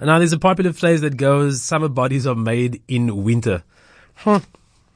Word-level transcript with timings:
Now, 0.00 0.18
there's 0.18 0.32
a 0.32 0.38
popular 0.38 0.72
phrase 0.72 1.00
that 1.00 1.16
goes, 1.16 1.62
summer 1.62 1.88
bodies 1.88 2.26
are 2.26 2.34
made 2.34 2.82
in 2.88 3.24
winter. 3.24 3.62
Huh. 4.14 4.40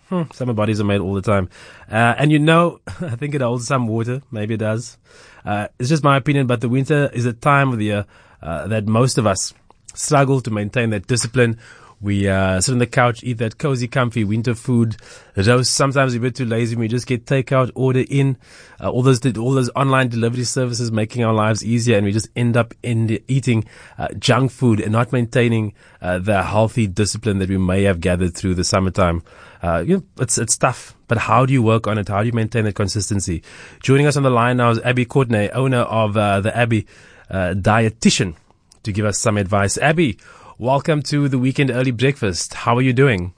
Hmm, 0.09 0.23
summer 0.33 0.53
bodies 0.53 0.81
are 0.81 0.85
made 0.85 1.01
all 1.01 1.15
the 1.15 1.23
time. 1.23 1.49
Uh, 1.91 2.15
and 2.19 2.33
you 2.33 2.39
know, 2.39 2.81
I 2.87 3.17
think 3.17 3.35
it 3.35 3.41
holds 3.41 3.67
some 3.67 3.87
water. 3.87 4.23
Maybe 4.31 4.55
it 4.55 4.59
does. 4.59 4.99
Uh, 5.45 5.69
it's 5.79 5.89
just 5.89 6.03
my 6.05 6.17
opinion, 6.17 6.47
but 6.47 6.61
the 6.61 6.69
winter 6.69 7.11
is 7.15 7.27
a 7.27 7.33
time 7.33 7.73
of 7.73 7.79
the 7.79 7.85
year 7.85 8.07
uh, 8.43 8.67
that 8.67 8.87
most 8.87 9.19
of 9.19 9.27
us 9.27 9.55
struggle 9.95 10.41
to 10.41 10.51
maintain 10.51 10.91
that 10.91 11.07
discipline. 11.07 11.59
We 12.03 12.29
uh, 12.29 12.63
sit 12.63 12.73
on 12.73 12.79
the 12.79 12.87
couch, 12.87 13.23
eat 13.23 13.39
that 13.39 13.59
cozy, 13.59 13.87
comfy 13.87 14.25
winter 14.25 14.55
food. 14.55 14.97
Sometimes 15.37 16.15
we're 16.15 16.19
a 16.19 16.23
bit 16.23 16.35
too 16.35 16.47
lazy. 16.47 16.75
We 16.75 16.89
just 16.89 17.07
get 17.07 17.27
takeout, 17.27 17.71
order 17.75 18.05
in. 18.09 18.39
Uh, 18.81 18.91
all 18.91 19.03
those 19.03 19.21
all 19.37 19.53
those 19.53 19.69
online 19.77 20.09
delivery 20.09 20.45
services 20.45 20.91
making 20.91 21.25
our 21.25 21.35
lives 21.35 21.63
easier, 21.63 21.99
and 21.99 22.07
we 22.07 22.13
just 22.13 22.29
end 22.35 22.57
up 22.57 22.73
in 22.83 23.19
eating 23.29 23.65
uh, 23.99 24.09
junk 24.19 24.51
food 24.51 24.81
and 24.81 24.93
not 24.93 25.13
maintaining 25.13 25.75
uh, 26.01 26.19
the 26.19 26.43
healthy 26.43 26.87
discipline 26.87 27.39
that 27.39 27.51
we 27.51 27.59
may 27.59 27.83
have 27.83 28.01
gathered 28.01 28.35
through 28.35 28.55
the 28.55 28.65
summertime. 28.65 29.23
Uh, 29.63 29.85
you 29.87 29.99
know, 29.99 30.03
it's 30.21 30.39
it's 30.39 30.57
tough, 30.57 30.97
but 31.07 31.19
how 31.19 31.45
do 31.45 31.53
you 31.53 31.63
work 31.63 31.87
on 31.87 31.99
it? 31.99 32.09
How 32.09 32.23
do 32.23 32.27
you 32.27 32.33
maintain 32.33 32.65
that 32.65 32.75
consistency? 32.75 33.43
Joining 33.83 34.07
us 34.07 34.17
on 34.17 34.23
the 34.23 34.31
line 34.31 34.57
now 34.57 34.71
is 34.71 34.79
Abby 34.81 35.05
Courtenay, 35.05 35.51
owner 35.51 35.81
of 35.81 36.17
uh, 36.17 36.41
the 36.41 36.57
Abby 36.57 36.87
Dietitian, 37.31 38.37
to 38.85 38.91
give 38.91 39.05
us 39.05 39.19
some 39.19 39.37
advice. 39.37 39.77
Abby. 39.77 40.19
Welcome 40.61 41.01
to 41.05 41.27
the 41.31 41.39
weekend 41.39 41.71
early 41.71 41.91
breakfast. 41.91 42.53
How 42.53 42.77
are 42.77 42.83
you 42.83 42.93
doing? 42.93 43.33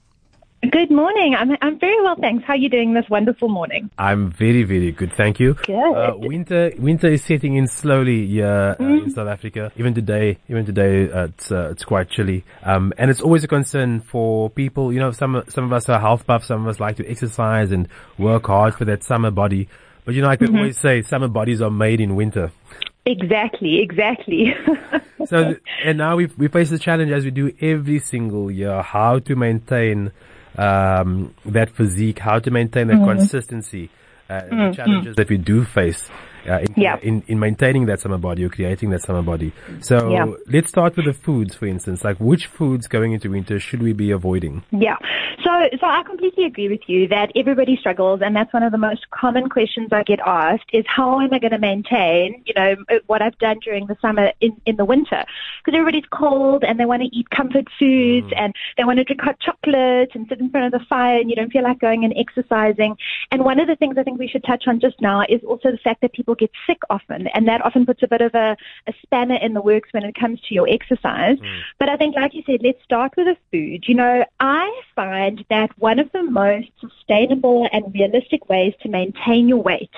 Good 0.68 0.90
morning. 0.90 1.36
I'm 1.38 1.56
I'm 1.62 1.78
very 1.78 2.02
well, 2.02 2.16
thanks. 2.20 2.42
How 2.44 2.54
are 2.54 2.56
you 2.56 2.68
doing 2.68 2.94
this 2.94 3.04
wonderful 3.08 3.48
morning? 3.48 3.90
I'm 3.96 4.32
very 4.32 4.64
very 4.64 4.90
good, 4.90 5.12
thank 5.12 5.38
you. 5.38 5.54
Good. 5.54 5.94
Uh, 5.94 6.14
winter 6.16 6.72
winter 6.76 7.06
is 7.06 7.22
setting 7.22 7.54
in 7.54 7.68
slowly 7.68 8.26
here 8.26 8.74
uh, 8.76 8.82
mm. 8.82 9.04
in 9.04 9.10
South 9.12 9.28
Africa. 9.28 9.70
Even 9.76 9.94
today, 9.94 10.38
even 10.48 10.66
today, 10.66 11.12
uh, 11.12 11.26
it's 11.26 11.52
uh, 11.52 11.70
it's 11.70 11.84
quite 11.84 12.10
chilly. 12.10 12.42
Um, 12.64 12.92
and 12.98 13.08
it's 13.08 13.20
always 13.20 13.44
a 13.44 13.48
concern 13.48 14.00
for 14.00 14.50
people. 14.50 14.92
You 14.92 14.98
know, 14.98 15.12
some 15.12 15.44
some 15.48 15.62
of 15.62 15.72
us 15.72 15.88
are 15.88 16.00
health 16.00 16.26
buffs. 16.26 16.48
Some 16.48 16.62
of 16.62 16.66
us 16.66 16.80
like 16.80 16.96
to 16.96 17.08
exercise 17.08 17.70
and 17.70 17.86
work 18.18 18.48
hard 18.48 18.74
for 18.74 18.84
that 18.86 19.04
summer 19.04 19.30
body. 19.30 19.68
But 20.04 20.16
you 20.16 20.22
know, 20.22 20.28
I 20.28 20.34
can 20.34 20.48
mm-hmm. 20.48 20.56
always 20.56 20.80
say 20.80 21.02
summer 21.02 21.28
bodies 21.28 21.62
are 21.62 21.70
made 21.70 22.00
in 22.00 22.16
winter. 22.16 22.50
Exactly, 23.04 23.80
exactly. 23.80 24.54
so, 25.26 25.56
and 25.84 25.98
now 25.98 26.16
we 26.16 26.26
we 26.38 26.48
face 26.48 26.70
the 26.70 26.78
challenge 26.78 27.10
as 27.10 27.24
we 27.24 27.30
do 27.30 27.52
every 27.60 27.98
single 27.98 28.50
year: 28.50 28.80
how 28.82 29.18
to 29.20 29.34
maintain 29.34 30.12
um, 30.56 31.34
that 31.44 31.70
physique, 31.70 32.20
how 32.20 32.38
to 32.38 32.50
maintain 32.50 32.86
that 32.88 32.98
mm. 32.98 33.04
consistency, 33.04 33.90
uh, 34.30 34.42
mm. 34.42 34.70
the 34.70 34.76
challenges 34.76 35.16
that 35.16 35.28
we 35.28 35.36
do 35.36 35.64
face 35.64 36.08
uh, 36.48 36.58
in, 36.58 36.74
yeah. 36.76 36.96
in, 37.02 37.22
in 37.26 37.38
maintaining 37.38 37.86
that 37.86 38.00
summer 38.00 38.18
body 38.18 38.44
or 38.44 38.48
creating 38.48 38.90
that 38.90 39.02
summer 39.02 39.22
body. 39.22 39.52
So 39.80 40.10
yeah. 40.10 40.26
let's 40.46 40.68
start 40.68 40.96
with 40.96 41.06
the 41.06 41.12
foods, 41.12 41.54
for 41.54 41.66
instance. 41.66 42.04
Like 42.04 42.18
which 42.18 42.46
foods 42.46 42.86
going 42.88 43.12
into 43.12 43.30
winter 43.30 43.58
should 43.58 43.82
we 43.82 43.92
be 43.92 44.10
avoiding? 44.10 44.62
Yeah. 44.70 44.96
So, 45.44 45.50
so 45.80 45.86
I 45.86 46.02
completely 46.04 46.44
agree 46.44 46.68
with 46.68 46.82
you 46.86 47.08
that 47.08 47.32
everybody 47.34 47.76
struggles, 47.76 48.20
and 48.22 48.34
that's 48.36 48.52
one 48.52 48.62
of 48.62 48.70
the 48.70 48.78
most 48.78 49.10
common 49.10 49.48
questions 49.48 49.88
I 49.92 50.02
get 50.04 50.20
asked: 50.24 50.70
is 50.72 50.84
how 50.86 51.20
am 51.20 51.32
I 51.32 51.38
going 51.38 51.52
to 51.52 51.58
maintain, 51.58 52.42
you 52.46 52.54
know, 52.54 52.76
what 53.06 53.22
I've 53.22 53.36
done 53.38 53.58
during 53.64 53.86
the 53.86 53.96
summer 54.00 54.32
in 54.40 54.60
in 54.66 54.76
the 54.76 54.84
winter? 54.84 55.24
Because 55.64 55.78
everybody's 55.78 56.08
cold 56.12 56.62
and 56.64 56.78
they 56.78 56.84
want 56.84 57.02
to 57.02 57.08
eat 57.16 57.28
comfort 57.30 57.66
foods 57.78 58.28
mm. 58.28 58.36
and 58.36 58.54
they 58.76 58.84
want 58.84 58.98
to 58.98 59.04
drink 59.04 59.20
hot 59.20 59.38
chocolate 59.40 60.10
and 60.14 60.28
sit 60.28 60.38
in 60.38 60.50
front 60.50 60.72
of 60.72 60.78
the 60.78 60.86
fire, 60.86 61.18
and 61.18 61.28
you 61.28 61.36
don't 61.36 61.52
feel 61.52 61.64
like 61.64 61.80
going 61.80 62.04
and 62.04 62.14
exercising. 62.16 62.96
And 63.32 63.44
one 63.44 63.58
of 63.58 63.66
the 63.66 63.76
things 63.76 63.96
I 63.98 64.04
think 64.04 64.18
we 64.18 64.28
should 64.28 64.44
touch 64.44 64.64
on 64.68 64.80
just 64.80 65.00
now 65.00 65.22
is 65.28 65.40
also 65.44 65.72
the 65.72 65.78
fact 65.78 66.02
that 66.02 66.12
people 66.12 66.31
get 66.34 66.50
sick 66.66 66.78
often, 66.90 67.26
and 67.28 67.48
that 67.48 67.64
often 67.64 67.86
puts 67.86 68.02
a 68.02 68.08
bit 68.08 68.20
of 68.20 68.34
a, 68.34 68.56
a 68.86 68.92
spanner 69.02 69.36
in 69.36 69.54
the 69.54 69.62
works 69.62 69.88
when 69.92 70.04
it 70.04 70.14
comes 70.14 70.40
to 70.42 70.54
your 70.54 70.68
exercise. 70.68 71.38
Mm. 71.38 71.60
But 71.78 71.88
I 71.88 71.96
think, 71.96 72.16
like 72.16 72.34
you 72.34 72.42
said, 72.46 72.60
let's 72.62 72.82
start 72.84 73.12
with 73.16 73.26
the 73.26 73.36
food. 73.50 73.84
You 73.86 73.94
know, 73.94 74.24
I 74.40 74.82
find 74.94 75.44
that 75.50 75.70
one 75.78 75.98
of 75.98 76.10
the 76.12 76.22
most 76.22 76.68
sustainable 76.80 77.68
and 77.72 77.92
realistic 77.94 78.48
ways 78.48 78.74
to 78.82 78.88
maintain 78.88 79.48
your 79.48 79.62
weight 79.62 79.90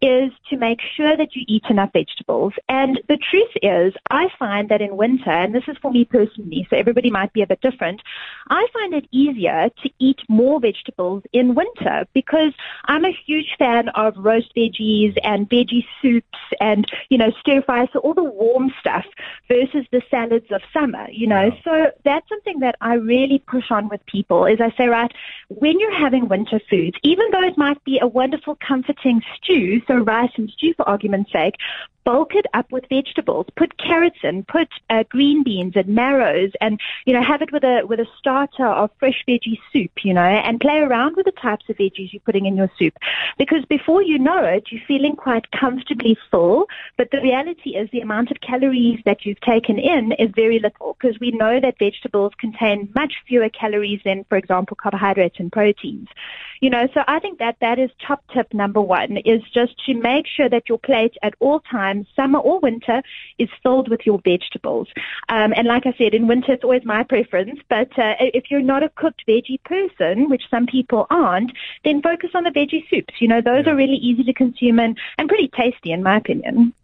is 0.00 0.32
to 0.48 0.56
make 0.56 0.80
sure 0.96 1.16
that 1.16 1.34
you 1.34 1.44
eat 1.48 1.64
enough 1.68 1.92
vegetables. 1.92 2.52
And 2.68 3.00
the 3.08 3.18
truth 3.30 3.50
is, 3.62 3.94
I 4.10 4.28
find 4.38 4.68
that 4.68 4.80
in 4.80 4.96
winter, 4.96 5.30
and 5.30 5.54
this 5.54 5.64
is 5.68 5.76
for 5.82 5.90
me 5.90 6.04
personally, 6.04 6.66
so 6.70 6.76
everybody 6.76 7.10
might 7.10 7.32
be 7.32 7.42
a 7.42 7.46
bit 7.46 7.60
different, 7.60 8.00
I 8.48 8.66
find 8.72 8.94
it 8.94 9.06
easier 9.10 9.70
to 9.82 9.90
eat 9.98 10.20
more 10.28 10.60
vegetables 10.60 11.22
in 11.32 11.54
winter 11.54 12.06
because 12.14 12.52
I'm 12.86 13.04
a 13.04 13.16
huge 13.26 13.54
fan 13.58 13.88
of 13.90 14.14
roast 14.16 14.54
veggies 14.56 15.16
and 15.22 15.48
veggie 15.48 15.79
soups 16.00 16.38
and, 16.60 16.90
you 17.08 17.18
know, 17.18 17.30
stir 17.40 17.62
fries, 17.62 17.88
so 17.92 18.00
all 18.00 18.14
the 18.14 18.24
warm 18.24 18.72
stuff 18.80 19.04
versus 19.48 19.86
the 19.92 20.02
salads 20.10 20.50
of 20.50 20.62
summer, 20.72 21.06
you 21.10 21.26
know. 21.26 21.50
So 21.64 21.90
that's 22.04 22.28
something 22.28 22.60
that 22.60 22.76
I 22.80 22.94
really 22.94 23.38
push 23.46 23.70
on 23.70 23.88
with 23.88 24.04
people. 24.06 24.46
Is 24.46 24.60
I 24.60 24.74
say, 24.76 24.88
right, 24.88 25.12
when 25.48 25.78
you're 25.78 25.98
having 25.98 26.28
winter 26.28 26.60
foods, 26.70 26.96
even 27.02 27.30
though 27.30 27.42
it 27.42 27.56
might 27.56 27.82
be 27.84 27.98
a 28.00 28.06
wonderful 28.06 28.56
comforting 28.56 29.22
stew, 29.36 29.82
so 29.86 29.96
rice 29.96 30.32
and 30.36 30.50
stew 30.50 30.74
for 30.74 30.88
argument's 30.88 31.32
sake, 31.32 31.54
bulk 32.04 32.34
it 32.34 32.46
up 32.54 32.70
with 32.72 32.84
vegetables. 32.88 33.46
Put 33.56 33.78
carrots 33.78 34.18
in, 34.22 34.44
put 34.44 34.68
uh, 34.88 35.04
green 35.08 35.42
beans 35.42 35.74
and 35.76 35.88
marrows, 35.88 36.52
and 36.60 36.80
you 37.06 37.12
know 37.12 37.22
have 37.22 37.42
it 37.42 37.52
with 37.52 37.64
a 37.64 37.82
with 37.84 38.00
a 38.00 38.06
starter 38.18 38.66
of 38.66 38.90
fresh 38.98 39.24
veggie 39.28 39.58
soup. 39.72 40.04
You 40.04 40.14
know, 40.14 40.22
and 40.22 40.60
play 40.60 40.78
around 40.78 41.16
with 41.16 41.26
the 41.26 41.32
types 41.32 41.68
of 41.68 41.76
veggies 41.76 42.12
you're 42.12 42.20
putting 42.24 42.46
in 42.46 42.56
your 42.56 42.70
soup, 42.78 42.94
because 43.38 43.64
before 43.66 44.02
you 44.02 44.18
know 44.18 44.44
it, 44.44 44.68
you're 44.70 44.82
feeling 44.86 45.16
quite 45.16 45.50
comfortably 45.50 46.16
full. 46.30 46.66
But 46.96 47.10
the 47.10 47.20
reality 47.20 47.70
is 47.70 47.88
the 47.90 48.00
amount 48.00 48.30
of 48.30 48.40
calories 48.40 49.00
that 49.04 49.24
you've 49.24 49.40
taken 49.40 49.78
in 49.78 50.12
is 50.12 50.30
very 50.34 50.58
little, 50.58 50.96
because 51.00 51.18
we 51.20 51.30
know 51.32 51.60
that 51.60 51.78
vegetables 51.78 52.32
contain 52.38 52.90
much 52.94 53.14
fewer 53.26 53.48
calories 53.48 54.00
than, 54.04 54.24
for 54.28 54.36
example, 54.36 54.76
carbohydrates 54.80 55.38
and 55.38 55.52
proteins. 55.52 56.08
You 56.60 56.68
know, 56.68 56.88
so 56.92 57.02
I 57.08 57.18
think 57.20 57.38
that 57.38 57.56
that 57.60 57.78
is 57.78 57.90
top 58.06 58.22
tip 58.34 58.52
number 58.52 58.82
one 58.82 59.16
is 59.18 59.42
just 59.54 59.82
to 59.86 59.94
make 59.94 60.26
sure 60.26 60.48
that 60.48 60.68
your 60.68 60.78
plate 60.78 61.16
at 61.22 61.34
all 61.40 61.60
times, 61.60 61.89
summer 62.16 62.38
or 62.38 62.60
winter, 62.60 63.02
is 63.38 63.48
filled 63.62 63.88
with 63.88 64.00
your 64.04 64.20
vegetables. 64.24 64.88
Um, 65.28 65.52
and 65.56 65.66
like 65.66 65.86
I 65.86 65.94
said, 65.98 66.14
in 66.14 66.26
winter 66.26 66.52
it's 66.52 66.64
always 66.64 66.84
my 66.84 67.02
preference, 67.02 67.60
but 67.68 67.90
uh, 67.98 68.14
if 68.20 68.44
you're 68.50 68.60
not 68.60 68.82
a 68.82 68.88
cooked 68.88 69.22
veggie 69.28 69.62
person, 69.64 70.28
which 70.30 70.42
some 70.50 70.66
people 70.66 71.06
aren't, 71.10 71.52
then 71.84 72.02
focus 72.02 72.30
on 72.34 72.44
the 72.44 72.50
veggie 72.50 72.88
soups. 72.88 73.14
You 73.20 73.28
know, 73.28 73.40
those 73.40 73.64
yeah. 73.66 73.72
are 73.72 73.76
really 73.76 73.96
easy 73.96 74.24
to 74.24 74.32
consume 74.32 74.78
and, 74.78 74.98
and 75.18 75.28
pretty 75.28 75.50
tasty 75.56 75.92
in 75.92 76.02
my 76.02 76.16
opinion. 76.16 76.74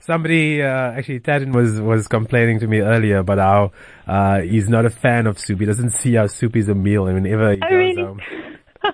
Somebody, 0.00 0.62
uh, 0.62 0.92
actually, 0.92 1.20
Tadin 1.20 1.52
was, 1.52 1.80
was 1.80 2.06
complaining 2.06 2.60
to 2.60 2.66
me 2.66 2.80
earlier 2.80 3.18
about 3.18 3.38
how, 3.38 3.72
uh, 4.06 4.40
he's 4.40 4.68
not 4.68 4.84
a 4.84 4.90
fan 4.90 5.26
of 5.26 5.38
soup. 5.38 5.58
He 5.58 5.66
doesn't 5.66 5.90
see 5.90 6.14
how 6.14 6.26
soup 6.28 6.54
is 6.54 6.68
a 6.68 6.74
meal 6.74 7.06
and 7.06 7.22
whenever 7.22 7.52
he 7.52 7.56
oh, 7.56 7.68
goes 7.68 7.72
really? 7.72 8.02
home. 8.02 8.20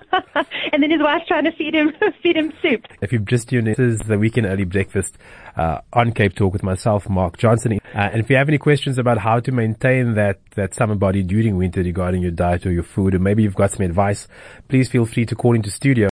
and 0.71 0.83
then 0.83 0.91
his 0.91 1.01
wife's 1.01 1.27
trying 1.27 1.45
to 1.45 1.51
feed 1.51 1.73
him 1.73 1.91
feed 2.23 2.35
him 2.35 2.53
soup. 2.61 2.85
If 3.01 3.11
you've 3.11 3.25
just 3.25 3.49
tuned 3.49 3.67
in, 3.67 3.75
this 3.77 4.01
is 4.01 4.07
the 4.07 4.17
weekend 4.17 4.47
early 4.47 4.65
breakfast 4.65 5.17
uh, 5.55 5.79
on 5.91 6.11
Cape 6.11 6.35
Talk 6.35 6.53
with 6.53 6.63
myself, 6.63 7.09
Mark 7.09 7.37
Johnson. 7.37 7.79
Uh, 7.93 7.97
and 7.97 8.19
if 8.19 8.29
you 8.29 8.35
have 8.35 8.47
any 8.47 8.57
questions 8.57 8.97
about 8.97 9.17
how 9.17 9.39
to 9.39 9.51
maintain 9.51 10.15
that 10.15 10.39
that 10.55 10.73
summer 10.73 10.95
body 10.95 11.23
during 11.23 11.57
winter 11.57 11.81
regarding 11.81 12.21
your 12.21 12.31
diet 12.31 12.65
or 12.65 12.71
your 12.71 12.83
food, 12.83 13.15
or 13.15 13.19
maybe 13.19 13.43
you've 13.43 13.55
got 13.55 13.71
some 13.71 13.85
advice, 13.85 14.27
please 14.67 14.89
feel 14.89 15.05
free 15.05 15.25
to 15.25 15.35
call 15.35 15.55
into 15.55 15.69
studio 15.69 16.09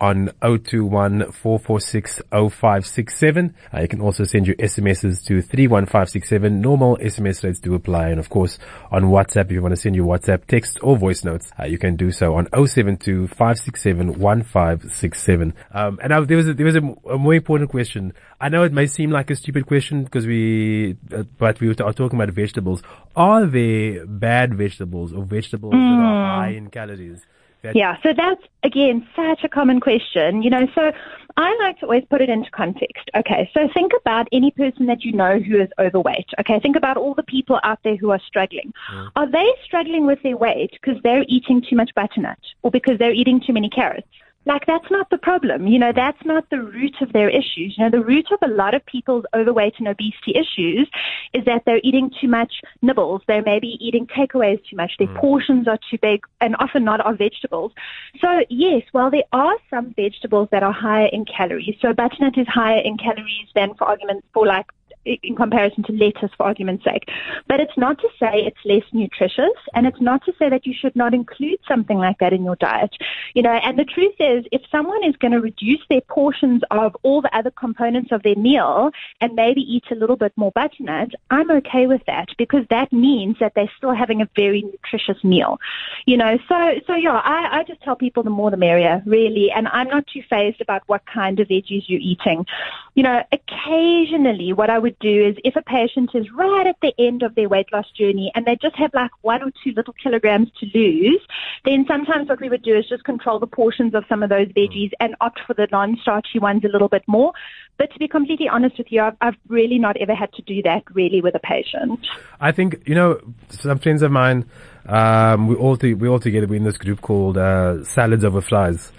on 0.00 0.30
021 0.40 1.32
446 1.32 2.22
0567. 2.30 3.54
Uh, 3.72 3.80
you 3.80 3.88
can 3.88 4.00
also 4.00 4.24
send 4.24 4.46
your 4.46 4.56
SMSs 4.56 5.24
to 5.24 5.42
31567. 5.42 6.60
Normal 6.60 6.96
SMS 6.98 7.42
rates 7.44 7.60
do 7.60 7.74
apply. 7.74 8.08
And 8.08 8.18
of 8.18 8.28
course, 8.30 8.58
on 8.90 9.04
WhatsApp, 9.04 9.46
if 9.46 9.52
you 9.52 9.62
want 9.62 9.72
to 9.72 9.80
send 9.80 9.96
your 9.96 10.06
WhatsApp 10.06 10.46
text 10.46 10.78
or 10.82 10.96
voice 10.96 11.24
notes, 11.24 11.50
uh, 11.58 11.64
you 11.64 11.78
can 11.78 11.96
do 11.96 12.10
so 12.10 12.34
on 12.34 12.48
072 12.52 13.28
567 13.28 14.18
1567. 14.18 15.54
Um, 15.72 15.98
and 16.02 16.10
now 16.10 16.24
there 16.24 16.36
was 16.36 16.48
a, 16.48 16.54
there 16.54 16.66
was 16.66 16.76
a, 16.76 16.94
a, 17.10 17.18
more 17.18 17.34
important 17.34 17.70
question. 17.70 18.12
I 18.40 18.48
know 18.48 18.62
it 18.64 18.72
may 18.72 18.86
seem 18.86 19.10
like 19.10 19.30
a 19.30 19.36
stupid 19.36 19.66
question 19.66 20.04
because 20.04 20.26
we, 20.26 20.96
uh, 21.12 21.24
but 21.38 21.60
we 21.60 21.68
are 21.68 21.74
talking 21.74 22.20
about 22.20 22.34
vegetables. 22.34 22.82
Are 23.16 23.46
there 23.46 24.06
bad 24.06 24.54
vegetables 24.54 25.12
or 25.12 25.24
vegetables 25.24 25.74
mm. 25.74 25.78
that 25.78 26.04
are 26.04 26.14
mm. 26.14 26.36
high 26.36 26.50
in 26.50 26.70
calories? 26.70 27.24
That 27.64 27.74
yeah, 27.74 27.96
so 28.02 28.12
that's 28.12 28.42
again 28.62 29.06
such 29.16 29.42
a 29.42 29.48
common 29.48 29.80
question. 29.80 30.42
You 30.42 30.50
know, 30.50 30.68
so 30.74 30.92
I 31.38 31.56
like 31.60 31.80
to 31.80 31.86
always 31.86 32.04
put 32.10 32.20
it 32.20 32.28
into 32.28 32.50
context. 32.50 33.10
Okay, 33.16 33.50
so 33.54 33.68
think 33.72 33.92
about 33.98 34.28
any 34.32 34.50
person 34.50 34.84
that 34.86 35.02
you 35.02 35.12
know 35.12 35.38
who 35.38 35.60
is 35.60 35.68
overweight. 35.78 36.28
Okay, 36.40 36.60
think 36.60 36.76
about 36.76 36.98
all 36.98 37.14
the 37.14 37.22
people 37.22 37.58
out 37.62 37.78
there 37.82 37.96
who 37.96 38.10
are 38.10 38.20
struggling. 38.26 38.70
Mm. 38.92 39.10
Are 39.16 39.30
they 39.30 39.48
struggling 39.64 40.04
with 40.04 40.22
their 40.22 40.36
weight 40.36 40.72
because 40.72 41.00
they're 41.02 41.24
eating 41.26 41.62
too 41.62 41.74
much 41.74 41.90
butternut 41.96 42.38
or 42.62 42.70
because 42.70 42.98
they're 42.98 43.12
eating 43.12 43.40
too 43.40 43.54
many 43.54 43.70
carrots? 43.70 44.08
Like 44.46 44.66
that's 44.66 44.90
not 44.90 45.08
the 45.10 45.18
problem. 45.18 45.66
You 45.66 45.78
know, 45.78 45.92
that's 45.94 46.22
not 46.24 46.48
the 46.50 46.60
root 46.60 46.96
of 47.00 47.12
their 47.12 47.28
issues. 47.28 47.74
You 47.76 47.84
know, 47.84 47.90
the 47.90 48.04
root 48.04 48.26
of 48.30 48.38
a 48.42 48.52
lot 48.52 48.74
of 48.74 48.84
people's 48.86 49.24
overweight 49.34 49.74
and 49.78 49.88
obesity 49.88 50.34
issues 50.34 50.88
is 51.32 51.44
that 51.46 51.62
they're 51.64 51.80
eating 51.82 52.10
too 52.20 52.28
much 52.28 52.52
nibbles. 52.82 53.22
They're 53.26 53.42
maybe 53.42 53.78
eating 53.80 54.06
takeaways 54.06 54.62
too 54.68 54.76
much. 54.76 54.92
Their 54.98 55.08
mm. 55.08 55.16
portions 55.16 55.66
are 55.66 55.78
too 55.90 55.98
big 56.00 56.24
and 56.40 56.56
often 56.58 56.84
not 56.84 57.04
are 57.04 57.14
vegetables. 57.14 57.72
So 58.20 58.44
yes, 58.50 58.82
while 58.92 59.10
there 59.10 59.24
are 59.32 59.56
some 59.70 59.94
vegetables 59.94 60.48
that 60.50 60.62
are 60.62 60.72
higher 60.72 61.08
in 61.12 61.24
calories, 61.24 61.76
so 61.80 61.92
butternut 61.92 62.36
is 62.36 62.46
higher 62.46 62.80
in 62.80 62.98
calories 62.98 63.48
than 63.54 63.74
for 63.74 63.84
arguments 63.84 64.26
for 64.32 64.46
like 64.46 64.66
in 65.04 65.36
comparison 65.36 65.82
to 65.84 65.92
lettuce 65.92 66.30
for 66.36 66.46
argument's 66.46 66.84
sake. 66.84 67.08
But 67.48 67.60
it's 67.60 67.76
not 67.76 67.98
to 68.00 68.08
say 68.18 68.44
it's 68.46 68.58
less 68.64 68.84
nutritious 68.92 69.56
and 69.74 69.86
it's 69.86 70.00
not 70.00 70.24
to 70.24 70.32
say 70.38 70.48
that 70.48 70.66
you 70.66 70.74
should 70.78 70.96
not 70.96 71.14
include 71.14 71.58
something 71.68 71.98
like 71.98 72.18
that 72.18 72.32
in 72.32 72.44
your 72.44 72.56
diet. 72.56 72.94
You 73.34 73.42
know, 73.42 73.52
and 73.52 73.78
the 73.78 73.84
truth 73.84 74.14
is 74.18 74.44
if 74.52 74.62
someone 74.70 75.04
is 75.04 75.16
going 75.16 75.32
to 75.32 75.40
reduce 75.40 75.80
their 75.88 76.00
portions 76.02 76.62
of 76.70 76.96
all 77.02 77.20
the 77.20 77.36
other 77.36 77.50
components 77.50 78.12
of 78.12 78.22
their 78.22 78.36
meal 78.36 78.90
and 79.20 79.34
maybe 79.34 79.60
eat 79.60 79.84
a 79.90 79.94
little 79.94 80.16
bit 80.16 80.32
more 80.36 80.52
butternut, 80.52 81.10
I'm 81.30 81.50
okay 81.50 81.86
with 81.86 82.02
that 82.06 82.28
because 82.38 82.64
that 82.70 82.92
means 82.92 83.36
that 83.40 83.52
they're 83.54 83.70
still 83.76 83.94
having 83.94 84.22
a 84.22 84.28
very 84.36 84.62
nutritious 84.62 85.22
meal. 85.22 85.58
You 86.06 86.16
know, 86.16 86.38
so 86.48 86.74
so 86.86 86.94
yeah, 86.94 87.20
I, 87.24 87.60
I 87.60 87.64
just 87.64 87.82
tell 87.82 87.96
people 87.96 88.22
the 88.22 88.30
more 88.30 88.50
the 88.50 88.56
merrier, 88.56 89.02
really, 89.06 89.50
and 89.50 89.68
I'm 89.68 89.88
not 89.88 90.06
too 90.06 90.22
phased 90.28 90.60
about 90.60 90.82
what 90.86 91.02
kind 91.06 91.40
of 91.40 91.48
veggies 91.48 91.84
you're 91.86 92.00
eating. 92.00 92.46
You 92.94 93.02
know, 93.02 93.22
occasionally 93.32 94.52
what 94.52 94.70
I 94.70 94.78
would 94.78 94.93
do 95.00 95.26
is 95.28 95.36
if 95.44 95.56
a 95.56 95.62
patient 95.62 96.10
is 96.14 96.30
right 96.32 96.66
at 96.66 96.76
the 96.82 96.92
end 96.98 97.22
of 97.22 97.34
their 97.34 97.48
weight 97.48 97.72
loss 97.72 97.90
journey 97.90 98.30
and 98.34 98.46
they 98.46 98.56
just 98.60 98.76
have 98.76 98.92
like 98.94 99.10
one 99.22 99.42
or 99.42 99.50
two 99.62 99.72
little 99.76 99.94
kilograms 100.02 100.48
to 100.60 100.66
lose, 100.74 101.20
then 101.64 101.84
sometimes 101.88 102.28
what 102.28 102.40
we 102.40 102.48
would 102.48 102.62
do 102.62 102.76
is 102.76 102.88
just 102.88 103.04
control 103.04 103.38
the 103.38 103.46
portions 103.46 103.94
of 103.94 104.04
some 104.08 104.22
of 104.22 104.30
those 104.30 104.48
veggies 104.48 104.90
and 105.00 105.14
opt 105.20 105.40
for 105.46 105.54
the 105.54 105.66
non-starchy 105.70 106.38
ones 106.38 106.64
a 106.64 106.68
little 106.68 106.88
bit 106.88 107.02
more. 107.06 107.32
But 107.76 107.92
to 107.92 107.98
be 107.98 108.06
completely 108.06 108.48
honest 108.48 108.78
with 108.78 108.86
you, 108.90 109.02
I've, 109.02 109.16
I've 109.20 109.36
really 109.48 109.78
not 109.78 109.96
ever 109.96 110.14
had 110.14 110.32
to 110.34 110.42
do 110.42 110.62
that 110.62 110.84
really 110.92 111.20
with 111.20 111.34
a 111.34 111.40
patient. 111.40 112.00
I 112.40 112.52
think, 112.52 112.82
you 112.86 112.94
know, 112.94 113.20
some 113.48 113.78
friends 113.78 114.02
of 114.02 114.12
mine, 114.12 114.48
um, 114.86 115.48
we 115.48 115.56
all, 115.56 115.76
to, 115.78 115.94
we 115.94 116.08
all 116.08 116.20
together, 116.20 116.46
we're 116.46 116.56
in 116.56 116.64
this 116.64 116.78
group 116.78 117.00
called, 117.00 117.36
uh, 117.36 117.82
Salads 117.84 118.24
Over 118.24 118.40
Fries. 118.40 118.92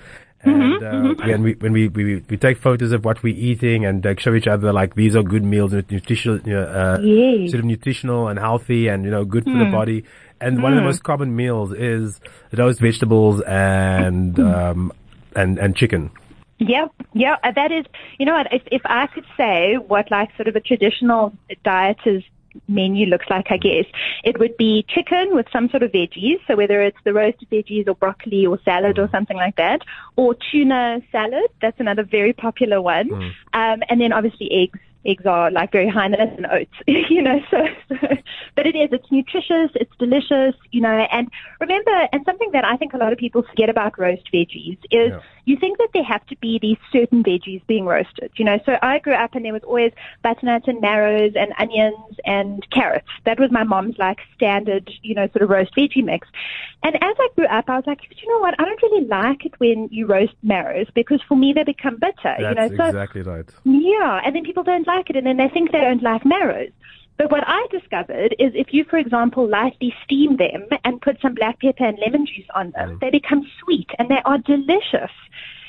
And, 0.45 0.81
Mm-hmm, 0.81 1.21
uh, 1.21 1.27
when 1.27 1.43
we, 1.43 1.53
when 1.53 1.73
we, 1.73 1.87
we, 1.87 2.15
we 2.29 2.37
take 2.37 2.57
photos 2.59 2.91
of 2.91 3.03
what 3.03 3.23
we're 3.23 3.35
eating 3.35 3.85
and 3.85 4.05
like, 4.05 4.19
show 4.19 4.33
each 4.35 4.47
other 4.47 4.71
like 4.71 4.95
these 4.95 5.15
are 5.15 5.23
good 5.23 5.43
meals, 5.43 5.73
nutritional, 5.73 6.35
uh, 6.45 6.99
Yes. 7.01 7.51
sort 7.51 7.59
of 7.59 7.65
nutritional 7.65 8.27
and 8.27 8.37
healthy 8.37 8.87
and, 8.87 9.03
you 9.03 9.11
know, 9.11 9.25
good 9.25 9.43
for 9.43 9.57
the 9.57 9.65
body. 9.71 10.03
And 10.39 10.61
one 10.61 10.73
of 10.73 10.77
the 10.77 10.83
most 10.83 11.03
common 11.03 11.35
meals 11.35 11.73
is 11.73 12.19
roast 12.53 12.79
vegetables 12.79 13.41
and, 13.41 14.39
um, 14.39 14.91
and, 15.35 15.57
and 15.57 15.75
chicken. 15.75 16.11
Yeah, 16.57 16.87
yeah, 17.13 17.35
uh, 17.43 17.51
that 17.53 17.71
is, 17.71 17.85
you 18.17 18.25
know 18.25 18.33
what, 18.33 18.47
if, 18.53 18.61
if 18.71 18.81
I 18.85 19.07
could 19.07 19.25
say 19.35 19.75
what 19.75 20.09
like 20.09 20.29
sort 20.37 20.47
of 20.47 20.55
a 20.55 20.61
traditional 20.61 21.33
dieter's 21.63 22.23
menu 22.67 23.05
looks 23.07 23.25
like, 23.29 23.47
I 23.49 23.57
guess, 23.57 23.85
it 24.23 24.39
would 24.39 24.57
be 24.57 24.85
chicken 24.87 25.29
with 25.31 25.47
some 25.51 25.69
sort 25.69 25.83
of 25.83 25.91
veggies, 25.91 26.39
so 26.47 26.55
whether 26.55 26.81
it's 26.81 26.97
the 27.03 27.13
roasted 27.13 27.49
veggies 27.49 27.87
or 27.87 27.95
broccoli 27.95 28.45
or 28.45 28.59
salad 28.63 28.99
or 28.99 29.09
something 29.11 29.37
like 29.37 29.55
that, 29.57 29.81
or 30.15 30.35
tuna 30.51 30.99
salad, 31.11 31.49
that's 31.61 31.79
another 31.79 32.03
very 32.03 32.33
popular 32.33 32.81
one, 32.81 33.11
um, 33.53 33.81
and 33.89 33.99
then 33.99 34.13
obviously 34.13 34.49
eggs. 34.51 34.79
Eggs 35.05 35.25
are 35.25 35.51
like 35.51 35.71
very 35.71 35.89
high 35.89 36.05
in 36.05 36.11
that 36.11 36.37
and 36.37 36.45
oats, 36.47 36.73
you 36.87 37.21
know, 37.21 37.39
so, 37.51 37.65
so, 37.89 37.95
but 38.55 38.65
it 38.65 38.75
is, 38.75 38.89
it's 38.91 39.11
nutritious, 39.11 39.71
it's 39.75 39.91
delicious, 39.99 40.55
you 40.71 40.81
know, 40.81 41.07
and 41.11 41.29
remember, 41.59 42.07
and 42.11 42.23
something 42.25 42.51
that 42.53 42.65
I 42.65 42.77
think 42.77 42.93
a 42.93 42.97
lot 42.97 43.13
of 43.13 43.19
people 43.19 43.43
forget 43.43 43.69
about 43.69 43.97
roast 43.99 44.23
veggies 44.33 44.77
is 44.91 45.11
Yeah. 45.11 45.19
you 45.45 45.57
think 45.57 45.77
that 45.77 45.89
there 45.93 46.03
have 46.03 46.25
to 46.27 46.35
be 46.37 46.59
these 46.59 46.77
certain 46.91 47.23
veggies 47.23 47.65
being 47.67 47.85
roasted, 47.85 48.31
you 48.35 48.45
know. 48.45 48.59
So 48.65 48.77
I 48.81 48.99
grew 48.99 49.13
up 49.13 49.35
and 49.35 49.45
there 49.45 49.53
was 49.53 49.63
always 49.63 49.91
butternut 50.23 50.67
and 50.67 50.81
marrows 50.81 51.33
and 51.35 51.53
onions 51.59 52.17
and 52.25 52.67
carrots. 52.71 53.07
That 53.25 53.39
was 53.39 53.51
my 53.51 53.63
mom's 53.63 53.97
like 53.97 54.19
standard, 54.35 54.91
you 55.01 55.15
know, 55.15 55.27
sort 55.27 55.43
of 55.43 55.49
roast 55.49 55.75
veggie 55.75 56.03
mix. 56.03 56.27
And 56.85 56.93
as 57.01 57.15
I 57.19 57.29
grew 57.35 57.47
up, 57.47 57.65
I 57.67 57.77
was 57.77 57.87
like, 57.87 58.01
you 58.21 58.29
know 58.31 58.37
what? 58.37 58.53
I 58.59 58.63
don't 58.63 58.79
really 58.83 59.07
like 59.07 59.43
it 59.43 59.53
when 59.57 59.89
you 59.91 60.05
roast 60.05 60.35
marrows 60.43 60.85
because 60.93 61.19
for 61.27 61.35
me 61.35 61.51
they 61.51 61.63
become 61.63 61.97
bitter, 61.97 62.35
you 62.37 62.43
know. 62.43 62.53
That's 62.53 62.77
So 62.77 62.85
exactly 62.85 63.23
right. 63.23 63.49
yeah, 63.63 64.21
and 64.23 64.35
then 64.35 64.43
people 64.43 64.61
don't 64.61 64.85
like 64.85 65.09
it, 65.09 65.15
and 65.15 65.25
then 65.25 65.37
they 65.37 65.49
think 65.49 65.71
they 65.71 65.81
don't 65.81 66.03
like 66.03 66.23
marrows. 66.23 66.69
But 67.17 67.31
what 67.31 67.43
I 67.47 67.65
discovered 67.71 68.35
is 68.37 68.51
if 68.53 68.67
you, 68.71 68.83
for 68.83 68.97
example, 68.97 69.49
lightly 69.49 69.95
steam 70.03 70.37
them 70.37 70.67
and 70.83 71.01
put 71.01 71.19
some 71.23 71.33
black 71.33 71.59
pepper 71.59 71.85
and 71.85 71.97
lemon 71.97 72.27
juice 72.27 72.45
on 72.53 72.69
them, 72.71 72.97
mm. 72.97 72.99
they 72.99 73.09
become 73.09 73.49
sweet 73.63 73.89
and 73.97 74.07
they 74.07 74.21
are 74.23 74.37
delicious. 74.37 75.11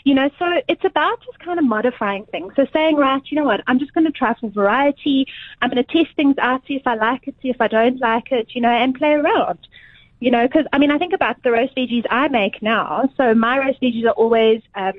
You 0.05 0.15
know, 0.15 0.29
so 0.39 0.45
it's 0.69 0.85
about 0.85 1.23
just 1.25 1.39
kind 1.39 1.59
of 1.59 1.65
modifying 1.65 2.27
things. 2.27 2.53
So 2.57 2.67
saying, 2.75 2.97
right, 2.97 3.23
you 3.31 3.37
know 3.37 3.45
what, 3.45 3.63
I'm 3.67 3.79
just 3.79 3.95
going 3.95 4.05
to 4.05 4.13
try 4.13 4.35
for 4.39 4.51
variety. 4.51 5.27
I'm 5.63 5.71
going 5.71 5.83
to 5.83 5.93
test 5.93 6.15
things 6.15 6.37
out, 6.39 6.63
see 6.69 6.75
if 6.75 6.87
I 6.87 6.95
like 6.95 7.27
it, 7.27 7.37
see 7.41 7.49
if 7.49 7.61
I 7.61 7.69
don't 7.69 8.01
like 8.01 8.31
it, 8.33 8.49
you 8.55 8.61
know, 8.61 8.69
and 8.69 8.95
play 8.95 9.13
around. 9.13 9.59
You 10.21 10.31
know, 10.31 10.47
because 10.47 10.67
I 10.73 10.79
mean, 10.79 10.91
I 10.91 10.99
think 10.99 11.13
about 11.13 11.43
the 11.43 11.53
roast 11.53 11.77
veggies 11.77 12.05
I 12.11 12.29
make 12.29 12.63
now. 12.63 13.09
So 13.17 13.35
my 13.35 13.59
roast 13.59 13.81
veggies 13.83 14.07
are 14.07 14.11
always 14.13 14.63
um, 14.75 14.93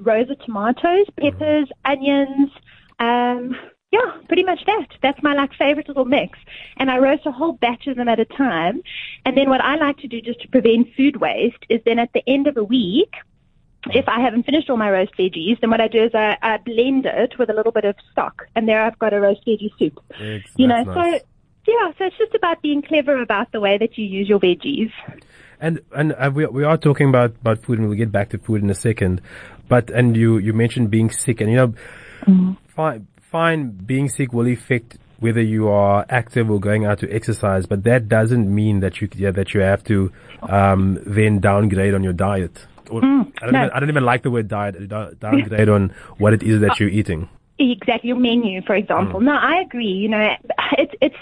rosa 0.00 0.36
tomatoes, 0.36 1.06
peppers, 1.20 1.68
onions. 1.84 2.50
Um, 2.98 3.56
yeah, 3.90 4.16
pretty 4.26 4.44
much 4.44 4.64
that. 4.66 4.86
That's 5.02 5.22
my 5.22 5.34
like 5.34 5.52
favorite 5.54 5.88
little 5.88 6.04
mix. 6.06 6.38
And 6.78 6.90
I 6.90 6.98
roast 6.98 7.26
a 7.26 7.32
whole 7.32 7.52
batch 7.52 7.86
of 7.88 7.96
them 7.96 8.08
at 8.08 8.20
a 8.20 8.24
time. 8.24 8.82
And 9.26 9.36
then 9.36 9.50
what 9.50 9.60
I 9.60 9.74
like 9.76 9.98
to 9.98 10.08
do 10.08 10.20
just 10.20 10.40
to 10.42 10.48
prevent 10.48 10.94
food 10.96 11.16
waste 11.16 11.66
is 11.68 11.80
then 11.84 11.98
at 11.98 12.12
the 12.14 12.22
end 12.26 12.46
of 12.46 12.56
a 12.56 12.64
week, 12.64 13.12
if 13.90 14.08
I 14.08 14.20
haven't 14.20 14.44
finished 14.44 14.70
all 14.70 14.76
my 14.76 14.90
roast 14.90 15.12
veggies, 15.18 15.60
then 15.60 15.70
what 15.70 15.80
I 15.80 15.88
do 15.88 16.04
is 16.04 16.14
I, 16.14 16.38
I 16.40 16.58
blend 16.58 17.04
it 17.04 17.36
with 17.38 17.50
a 17.50 17.52
little 17.52 17.72
bit 17.72 17.84
of 17.84 17.96
stock, 18.12 18.46
and 18.54 18.68
there 18.68 18.82
I've 18.82 18.98
got 18.98 19.12
a 19.12 19.20
roast 19.20 19.44
veggie 19.44 19.76
soup. 19.76 20.00
Ex- 20.20 20.50
You 20.56 20.68
know, 20.68 20.84
nice. 20.84 21.20
so 21.20 21.26
yeah, 21.66 21.92
so 21.98 22.04
it's 22.06 22.16
just 22.18 22.34
about 22.34 22.60
being 22.62 22.82
clever 22.82 23.20
about 23.22 23.52
the 23.52 23.60
way 23.60 23.78
that 23.78 23.96
you 23.98 24.04
use 24.04 24.28
your 24.28 24.40
veggies. 24.40 24.90
And 25.60 25.80
and 25.94 26.12
uh, 26.14 26.30
we 26.34 26.46
we 26.46 26.64
are 26.64 26.76
talking 26.76 27.08
about 27.08 27.30
about 27.40 27.62
food, 27.62 27.78
and 27.78 27.88
we'll 27.88 27.96
get 27.96 28.10
back 28.10 28.30
to 28.30 28.38
food 28.38 28.62
in 28.62 28.70
a 28.70 28.74
second. 28.74 29.20
But 29.68 29.90
and 29.90 30.16
you 30.16 30.38
you 30.38 30.52
mentioned 30.52 30.90
being 30.90 31.10
sick, 31.10 31.40
and 31.40 31.50
you 31.50 31.56
know, 31.56 31.74
Mm-hmm. 32.26 32.52
fine 32.68 33.06
fine 33.30 33.70
being 33.70 34.08
sick 34.08 34.32
will 34.32 34.46
affect 34.46 34.96
whether 35.18 35.40
you 35.40 35.68
are 35.68 36.04
active 36.08 36.50
or 36.50 36.58
going 36.60 36.84
out 36.84 36.98
to 36.98 37.10
exercise, 37.12 37.64
but 37.66 37.84
that 37.84 38.08
doesn't 38.08 38.52
mean 38.52 38.80
that 38.80 39.00
you 39.00 39.08
yeah, 39.14 39.30
that 39.30 39.54
you 39.54 39.60
have 39.60 39.82
to 39.84 40.12
um, 40.42 40.98
then 41.06 41.38
downgrade 41.40 41.94
on 41.94 42.02
your 42.02 42.12
diet. 42.12 42.66
Or, 42.90 42.98
I, 42.98 43.00
don't 43.00 43.32
Mm, 43.32 43.52
no. 43.52 43.58
even, 43.60 43.70
I 43.70 43.80
don't 43.80 43.88
even 43.88 44.04
like 44.04 44.22
the 44.22 44.30
word 44.30 44.48
diet. 44.48 44.88
da- 44.88 45.10
Downgrade 45.12 45.68
on 45.68 45.94
what 46.18 46.32
it 46.32 46.42
is 46.42 46.60
that 46.60 46.72
you're 46.80 46.88
eating. 46.88 47.28
Exactly, 47.58 48.08
your 48.08 48.16
menu, 48.18 48.62
for 48.62 48.74
example. 48.74 49.20
No, 49.20 49.32
I 49.32 49.60
agree. 49.60 49.86
You 49.86 50.08
know, 50.08 50.28
it's 50.78 50.92
it's 51.00 51.16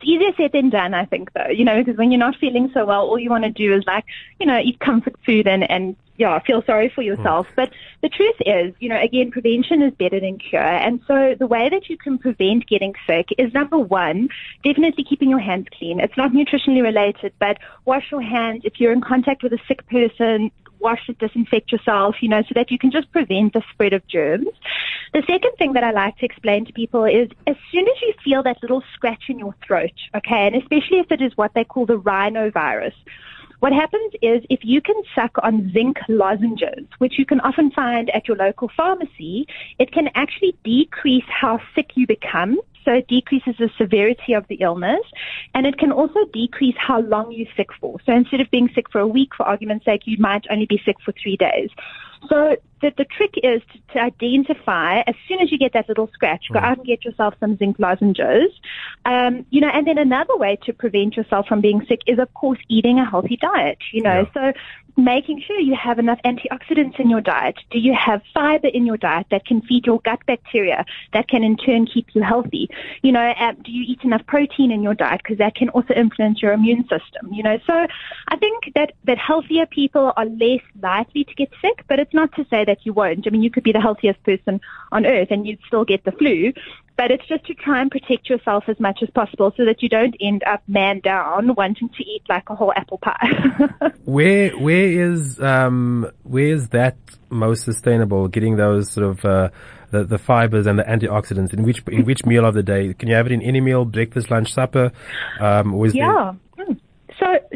it's 0.00 0.08
easier 0.08 0.32
said 0.36 0.52
than 0.52 0.70
done. 0.70 0.94
I 0.94 1.04
think, 1.04 1.32
though. 1.32 1.48
You 1.48 1.64
know, 1.64 1.78
because 1.82 1.98
when 1.98 2.10
you're 2.10 2.18
not 2.18 2.36
feeling 2.36 2.70
so 2.72 2.84
well, 2.86 3.02
all 3.02 3.18
you 3.18 3.30
want 3.30 3.44
to 3.44 3.50
do 3.50 3.74
is 3.74 3.84
like, 3.86 4.04
you 4.38 4.46
know, 4.46 4.58
eat 4.58 4.80
comfort 4.80 5.14
food 5.24 5.46
and 5.46 5.68
and 5.70 5.96
yeah, 6.16 6.38
feel 6.40 6.62
sorry 6.66 6.92
for 6.94 7.02
mm. 7.02 7.06
yourself. 7.06 7.46
But 7.56 7.72
the 8.02 8.08
truth 8.10 8.36
is, 8.44 8.74
you 8.78 8.88
know, 8.90 9.00
again, 9.00 9.30
prevention 9.30 9.82
is 9.82 9.94
better 9.94 10.20
than 10.20 10.38
cure. 10.38 10.60
And 10.60 11.00
so 11.06 11.34
the 11.38 11.46
way 11.46 11.70
that 11.70 11.88
you 11.88 11.96
can 11.96 12.18
prevent 12.18 12.68
getting 12.68 12.94
sick 13.06 13.28
is 13.38 13.54
number 13.54 13.78
one, 13.78 14.28
definitely 14.62 15.04
keeping 15.04 15.30
your 15.30 15.38
hands 15.38 15.66
clean. 15.78 15.98
It's 15.98 16.16
not 16.18 16.32
nutritionally 16.32 16.82
related, 16.82 17.32
but 17.38 17.56
wash 17.86 18.10
your 18.10 18.20
hands 18.20 18.62
if 18.64 18.74
you're 18.78 18.92
in 18.92 19.00
contact 19.00 19.42
with 19.42 19.54
a 19.54 19.58
sick 19.66 19.86
person 19.88 20.50
wash 20.80 21.08
it, 21.08 21.18
disinfect 21.18 21.72
yourself, 21.72 22.16
you 22.20 22.28
know, 22.28 22.42
so 22.42 22.52
that 22.54 22.70
you 22.70 22.78
can 22.78 22.90
just 22.90 23.10
prevent 23.12 23.52
the 23.52 23.62
spread 23.72 23.92
of 23.92 24.06
germs. 24.06 24.48
The 25.12 25.22
second 25.26 25.52
thing 25.58 25.72
that 25.74 25.84
I 25.84 25.90
like 25.90 26.16
to 26.18 26.24
explain 26.24 26.64
to 26.66 26.72
people 26.72 27.04
is 27.04 27.28
as 27.46 27.56
soon 27.72 27.86
as 27.86 28.02
you 28.02 28.14
feel 28.24 28.42
that 28.44 28.62
little 28.62 28.82
scratch 28.94 29.24
in 29.28 29.38
your 29.38 29.54
throat, 29.66 29.92
okay, 30.14 30.46
and 30.46 30.56
especially 30.56 30.98
if 30.98 31.10
it 31.10 31.20
is 31.20 31.36
what 31.36 31.52
they 31.54 31.64
call 31.64 31.86
the 31.86 31.98
rhinovirus, 31.98 32.94
what 33.60 33.72
happens 33.74 34.12
is 34.22 34.42
if 34.48 34.60
you 34.62 34.80
can 34.80 34.96
suck 35.14 35.32
on 35.42 35.70
zinc 35.72 35.98
lozenges, 36.08 36.86
which 36.96 37.18
you 37.18 37.26
can 37.26 37.40
often 37.40 37.70
find 37.70 38.08
at 38.10 38.26
your 38.26 38.36
local 38.38 38.70
pharmacy, 38.74 39.46
it 39.78 39.92
can 39.92 40.08
actually 40.14 40.56
decrease 40.64 41.26
how 41.28 41.60
sick 41.74 41.90
you 41.94 42.06
become. 42.06 42.58
So 42.84 42.92
it 42.92 43.08
decreases 43.08 43.54
the 43.58 43.70
severity 43.78 44.32
of 44.32 44.46
the 44.48 44.56
illness 44.56 45.02
and 45.54 45.66
it 45.66 45.78
can 45.78 45.92
also 45.92 46.24
decrease 46.32 46.76
how 46.78 47.00
long 47.00 47.32
you're 47.32 47.46
sick 47.56 47.68
for. 47.80 47.98
So 48.06 48.12
instead 48.12 48.40
of 48.40 48.50
being 48.50 48.70
sick 48.74 48.90
for 48.90 49.00
a 49.00 49.06
week, 49.06 49.30
for 49.36 49.46
argument's 49.46 49.84
sake, 49.84 50.02
you 50.04 50.16
might 50.18 50.44
only 50.50 50.66
be 50.66 50.80
sick 50.84 50.96
for 51.04 51.12
three 51.12 51.36
days. 51.36 51.70
So 52.28 52.56
the, 52.82 52.92
the 52.96 53.04
trick 53.04 53.34
is 53.42 53.62
to, 53.72 53.94
to 53.94 54.00
identify 54.00 55.00
as 55.00 55.14
soon 55.26 55.40
as 55.40 55.50
you 55.50 55.58
get 55.58 55.72
that 55.72 55.88
little 55.88 56.10
scratch, 56.12 56.44
go 56.52 56.58
out 56.58 56.78
and 56.78 56.86
get 56.86 57.04
yourself 57.04 57.34
some 57.40 57.56
zinc 57.56 57.78
lozenges. 57.78 58.50
Um, 59.04 59.46
you 59.50 59.60
know, 59.60 59.70
and 59.72 59.86
then 59.86 59.98
another 59.98 60.36
way 60.36 60.58
to 60.64 60.72
prevent 60.72 61.16
yourself 61.16 61.46
from 61.46 61.60
being 61.60 61.84
sick 61.88 62.00
is, 62.06 62.18
of 62.18 62.32
course, 62.34 62.58
eating 62.68 62.98
a 62.98 63.08
healthy 63.08 63.38
diet. 63.40 63.78
You 63.92 64.02
know, 64.02 64.26
so 64.34 64.52
making 64.96 65.42
sure 65.46 65.58
you 65.58 65.74
have 65.74 65.98
enough 65.98 66.18
antioxidants 66.24 66.98
in 66.98 67.10
your 67.10 67.20
diet. 67.20 67.56
Do 67.70 67.78
you 67.78 67.94
have 67.94 68.22
fiber 68.34 68.68
in 68.68 68.86
your 68.86 68.96
diet 68.96 69.26
that 69.30 69.46
can 69.46 69.62
feed 69.62 69.86
your 69.86 70.00
gut 70.00 70.20
bacteria 70.26 70.84
that 71.12 71.28
can 71.28 71.42
in 71.42 71.56
turn 71.56 71.86
keep 71.86 72.06
you 72.14 72.22
healthy? 72.22 72.68
You 73.02 73.12
know, 73.12 73.32
um, 73.38 73.56
do 73.62 73.70
you 73.70 73.84
eat 73.86 74.02
enough 74.02 74.26
protein 74.26 74.70
in 74.70 74.82
your 74.82 74.94
diet 74.94 75.20
because 75.22 75.38
that 75.38 75.54
can 75.54 75.68
also 75.70 75.94
influence 75.94 76.42
your 76.42 76.52
immune 76.52 76.82
system? 76.82 77.32
You 77.32 77.42
know, 77.42 77.58
so 77.66 77.86
I 78.28 78.36
think 78.36 78.72
that 78.74 78.92
that 79.04 79.18
healthier 79.18 79.66
people 79.66 80.12
are 80.16 80.26
less 80.26 80.62
likely 80.80 81.24
to 81.24 81.34
get 81.34 81.50
sick, 81.60 81.84
but 81.88 81.98
it's 81.98 82.14
not 82.14 82.34
to 82.36 82.46
say 82.50 82.64
that 82.64 82.84
you 82.84 82.92
won't. 82.92 83.26
I 83.26 83.30
mean, 83.30 83.42
you 83.42 83.50
could 83.50 83.64
be 83.64 83.72
the 83.72 83.80
healthiest 83.80 84.22
person 84.24 84.60
on 84.92 85.06
earth 85.06 85.28
and 85.30 85.46
you'd 85.46 85.60
still 85.66 85.84
get 85.84 86.04
the 86.04 86.12
flu. 86.12 86.52
But 86.96 87.10
it's 87.10 87.26
just 87.26 87.46
to 87.46 87.54
try 87.54 87.80
and 87.80 87.90
protect 87.90 88.28
yourself 88.28 88.64
as 88.68 88.78
much 88.78 88.98
as 89.02 89.08
possible 89.08 89.54
so 89.56 89.64
that 89.64 89.82
you 89.82 89.88
don't 89.88 90.14
end 90.20 90.44
up 90.44 90.62
man 90.68 91.00
down 91.00 91.54
wanting 91.54 91.88
to 91.88 92.04
eat 92.04 92.22
like 92.28 92.50
a 92.50 92.54
whole 92.54 92.74
apple 92.76 92.98
pie. 92.98 93.62
Where 94.04 94.50
where 94.50 94.79
is 94.88 95.40
um 95.40 96.10
where 96.22 96.46
is 96.46 96.68
that 96.70 96.96
most 97.30 97.64
sustainable? 97.64 98.28
Getting 98.28 98.56
those 98.56 98.90
sort 98.90 99.06
of 99.06 99.24
uh, 99.24 99.48
the, 99.90 100.04
the 100.04 100.18
fibers 100.18 100.66
and 100.66 100.78
the 100.78 100.84
antioxidants 100.84 101.52
in 101.52 101.62
which 101.62 101.82
in 101.88 102.04
which 102.04 102.24
meal 102.24 102.44
of 102.44 102.54
the 102.54 102.62
day? 102.62 102.94
Can 102.94 103.08
you 103.08 103.14
have 103.14 103.26
it 103.26 103.32
in 103.32 103.42
any 103.42 103.60
meal, 103.60 103.84
breakfast, 103.84 104.30
lunch, 104.30 104.52
supper? 104.52 104.92
Um, 105.40 105.72
there- 105.72 105.94
Yeah. 105.94 106.32
Hmm. 106.32 106.36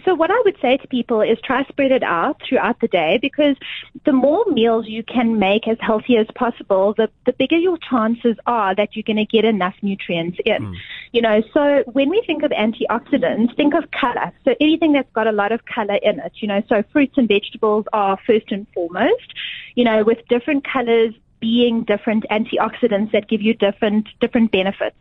So, 0.04 0.14
what 0.14 0.30
I 0.30 0.40
would 0.44 0.56
say 0.60 0.76
to 0.76 0.88
people 0.88 1.22
is 1.22 1.38
try 1.42 1.64
spread 1.64 1.90
it 1.90 2.02
out 2.02 2.40
throughout 2.46 2.80
the 2.80 2.88
day 2.88 3.18
because 3.20 3.56
the 4.04 4.12
more 4.12 4.44
meals 4.46 4.86
you 4.86 5.02
can 5.02 5.38
make 5.38 5.66
as 5.66 5.78
healthy 5.80 6.16
as 6.16 6.26
possible, 6.34 6.94
the, 6.96 7.08
the 7.24 7.32
bigger 7.32 7.56
your 7.56 7.78
chances 7.78 8.36
are 8.46 8.74
that 8.74 8.94
you're 8.94 9.02
going 9.02 9.16
to 9.16 9.24
get 9.24 9.44
enough 9.44 9.74
nutrients 9.82 10.38
in. 10.44 10.66
Hmm. 10.66 10.72
You 11.12 11.22
know, 11.22 11.42
so 11.52 11.84
when 11.92 12.10
we 12.10 12.22
think 12.26 12.42
of 12.42 12.50
antioxidants, 12.50 13.56
think 13.56 13.74
of 13.74 13.90
color. 13.90 14.32
So 14.44 14.54
anything 14.60 14.92
that's 14.92 15.10
got 15.12 15.26
a 15.26 15.32
lot 15.32 15.52
of 15.52 15.64
color 15.64 15.98
in 16.02 16.20
it, 16.20 16.32
you 16.36 16.48
know, 16.48 16.62
so 16.68 16.82
fruits 16.92 17.16
and 17.16 17.28
vegetables 17.28 17.86
are 17.92 18.18
first 18.26 18.50
and 18.50 18.66
foremost, 18.74 19.34
you 19.74 19.84
know, 19.84 20.04
with 20.04 20.18
different 20.28 20.64
colors 20.64 21.14
being 21.40 21.84
different 21.84 22.24
antioxidants 22.30 23.12
that 23.12 23.28
give 23.28 23.42
you 23.42 23.54
different, 23.54 24.08
different 24.20 24.50
benefits. 24.50 24.96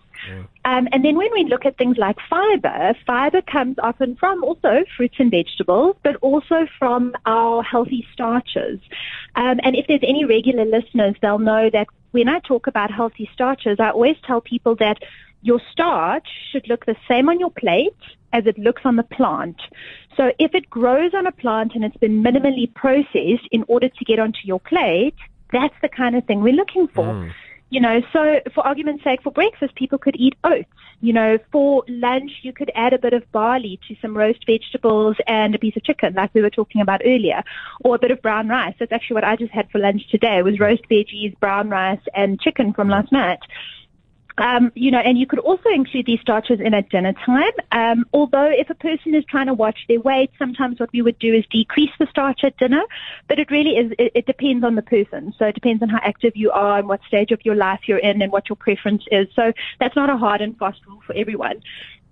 Um, 0.65 0.87
and 0.91 1.03
then 1.03 1.15
when 1.15 1.29
we 1.33 1.45
look 1.45 1.65
at 1.65 1.77
things 1.77 1.97
like 1.97 2.17
fiber, 2.29 2.95
fiber 3.05 3.41
comes 3.41 3.77
often 3.81 4.15
from 4.15 4.43
also 4.43 4.85
fruits 4.95 5.15
and 5.19 5.29
vegetables, 5.29 5.95
but 6.03 6.15
also 6.17 6.67
from 6.79 7.13
our 7.25 7.63
healthy 7.63 8.07
starches. 8.13 8.79
Um, 9.35 9.59
and 9.63 9.75
if 9.75 9.87
there's 9.87 10.03
any 10.03 10.25
regular 10.25 10.65
listeners, 10.65 11.15
they'll 11.21 11.39
know 11.39 11.69
that 11.71 11.87
when 12.11 12.29
I 12.29 12.39
talk 12.39 12.67
about 12.67 12.91
healthy 12.91 13.29
starches, 13.33 13.77
I 13.79 13.89
always 13.89 14.15
tell 14.25 14.39
people 14.39 14.75
that 14.77 14.99
your 15.41 15.59
starch 15.71 16.27
should 16.51 16.67
look 16.69 16.85
the 16.85 16.95
same 17.07 17.27
on 17.27 17.39
your 17.39 17.51
plate 17.51 17.97
as 18.31 18.45
it 18.45 18.57
looks 18.57 18.83
on 18.85 18.95
the 18.95 19.03
plant. 19.03 19.61
So 20.15 20.31
if 20.39 20.55
it 20.55 20.69
grows 20.69 21.13
on 21.13 21.27
a 21.27 21.31
plant 21.31 21.73
and 21.75 21.83
it's 21.83 21.97
been 21.97 22.23
minimally 22.23 22.73
processed 22.73 23.47
in 23.51 23.63
order 23.67 23.89
to 23.89 24.05
get 24.05 24.19
onto 24.19 24.39
your 24.45 24.59
plate, 24.59 25.15
that's 25.51 25.75
the 25.81 25.89
kind 25.89 26.15
of 26.15 26.25
thing 26.25 26.41
we're 26.41 26.53
looking 26.53 26.87
for. 26.87 27.03
You 27.73 27.79
know, 27.79 28.03
so 28.13 28.39
for 28.53 28.63
argument's 28.67 29.03
sake, 29.03 29.23
for 29.23 29.31
breakfast, 29.31 29.73
people 29.73 29.97
could 29.97 30.15
eat 30.15 30.35
oats. 30.43 30.69
You 31.01 31.11
know, 31.11 31.39
for 31.51 31.83
lunch, 31.87 32.31
you 32.43 32.53
could 32.53 32.71
add 32.75 32.93
a 32.93 32.99
bit 32.99 33.13
of 33.13 33.23
barley 33.31 33.79
to 33.87 33.95
some 33.99 34.15
roast 34.15 34.45
vegetables 34.45 35.15
and 35.25 35.55
a 35.55 35.57
piece 35.57 35.75
of 35.75 35.83
chicken, 35.83 36.13
like 36.13 36.31
we 36.35 36.43
were 36.43 36.51
talking 36.51 36.81
about 36.81 37.01
earlier, 37.03 37.41
or 37.83 37.95
a 37.95 37.97
bit 37.97 38.11
of 38.11 38.21
brown 38.21 38.47
rice. 38.47 38.75
That's 38.77 38.91
actually 38.91 39.15
what 39.15 39.23
I 39.23 39.37
just 39.37 39.51
had 39.51 39.71
for 39.71 39.79
lunch 39.79 40.07
today 40.11 40.43
was 40.43 40.59
roast 40.59 40.83
veggies, 40.87 41.35
brown 41.39 41.71
rice, 41.71 41.99
and 42.13 42.39
chicken 42.39 42.73
from 42.73 42.89
last 42.89 43.11
night. 43.11 43.39
Um, 44.37 44.71
you 44.75 44.91
know, 44.91 44.99
and 44.99 45.17
you 45.17 45.27
could 45.27 45.39
also 45.39 45.69
include 45.69 46.05
these 46.05 46.19
starches 46.19 46.59
in 46.59 46.73
at 46.73 46.89
dinner 46.89 47.13
time. 47.25 47.51
Um, 47.71 48.05
although 48.13 48.49
if 48.49 48.69
a 48.69 48.75
person 48.75 49.13
is 49.13 49.23
trying 49.25 49.47
to 49.47 49.53
watch 49.53 49.77
their 49.87 49.99
weight, 49.99 50.31
sometimes 50.39 50.79
what 50.79 50.91
we 50.91 51.01
would 51.01 51.19
do 51.19 51.33
is 51.33 51.45
decrease 51.51 51.91
the 51.99 52.07
starch 52.09 52.41
at 52.43 52.57
dinner. 52.57 52.81
But 53.27 53.39
it 53.39 53.51
really 53.51 53.71
is, 53.71 53.91
it, 53.99 54.11
it 54.15 54.25
depends 54.25 54.63
on 54.63 54.75
the 54.75 54.81
person. 54.81 55.33
So 55.37 55.45
it 55.45 55.55
depends 55.55 55.83
on 55.83 55.89
how 55.89 55.99
active 56.03 56.33
you 56.35 56.51
are 56.51 56.79
and 56.79 56.87
what 56.87 57.01
stage 57.07 57.31
of 57.31 57.39
your 57.45 57.55
life 57.55 57.81
you're 57.85 57.99
in 57.99 58.21
and 58.21 58.31
what 58.31 58.49
your 58.49 58.55
preference 58.55 59.03
is. 59.11 59.27
So 59.35 59.53
that's 59.79 59.95
not 59.95 60.09
a 60.09 60.17
hard 60.17 60.41
and 60.41 60.57
fast 60.57 60.79
rule 60.87 61.01
for 61.05 61.15
everyone. 61.15 61.61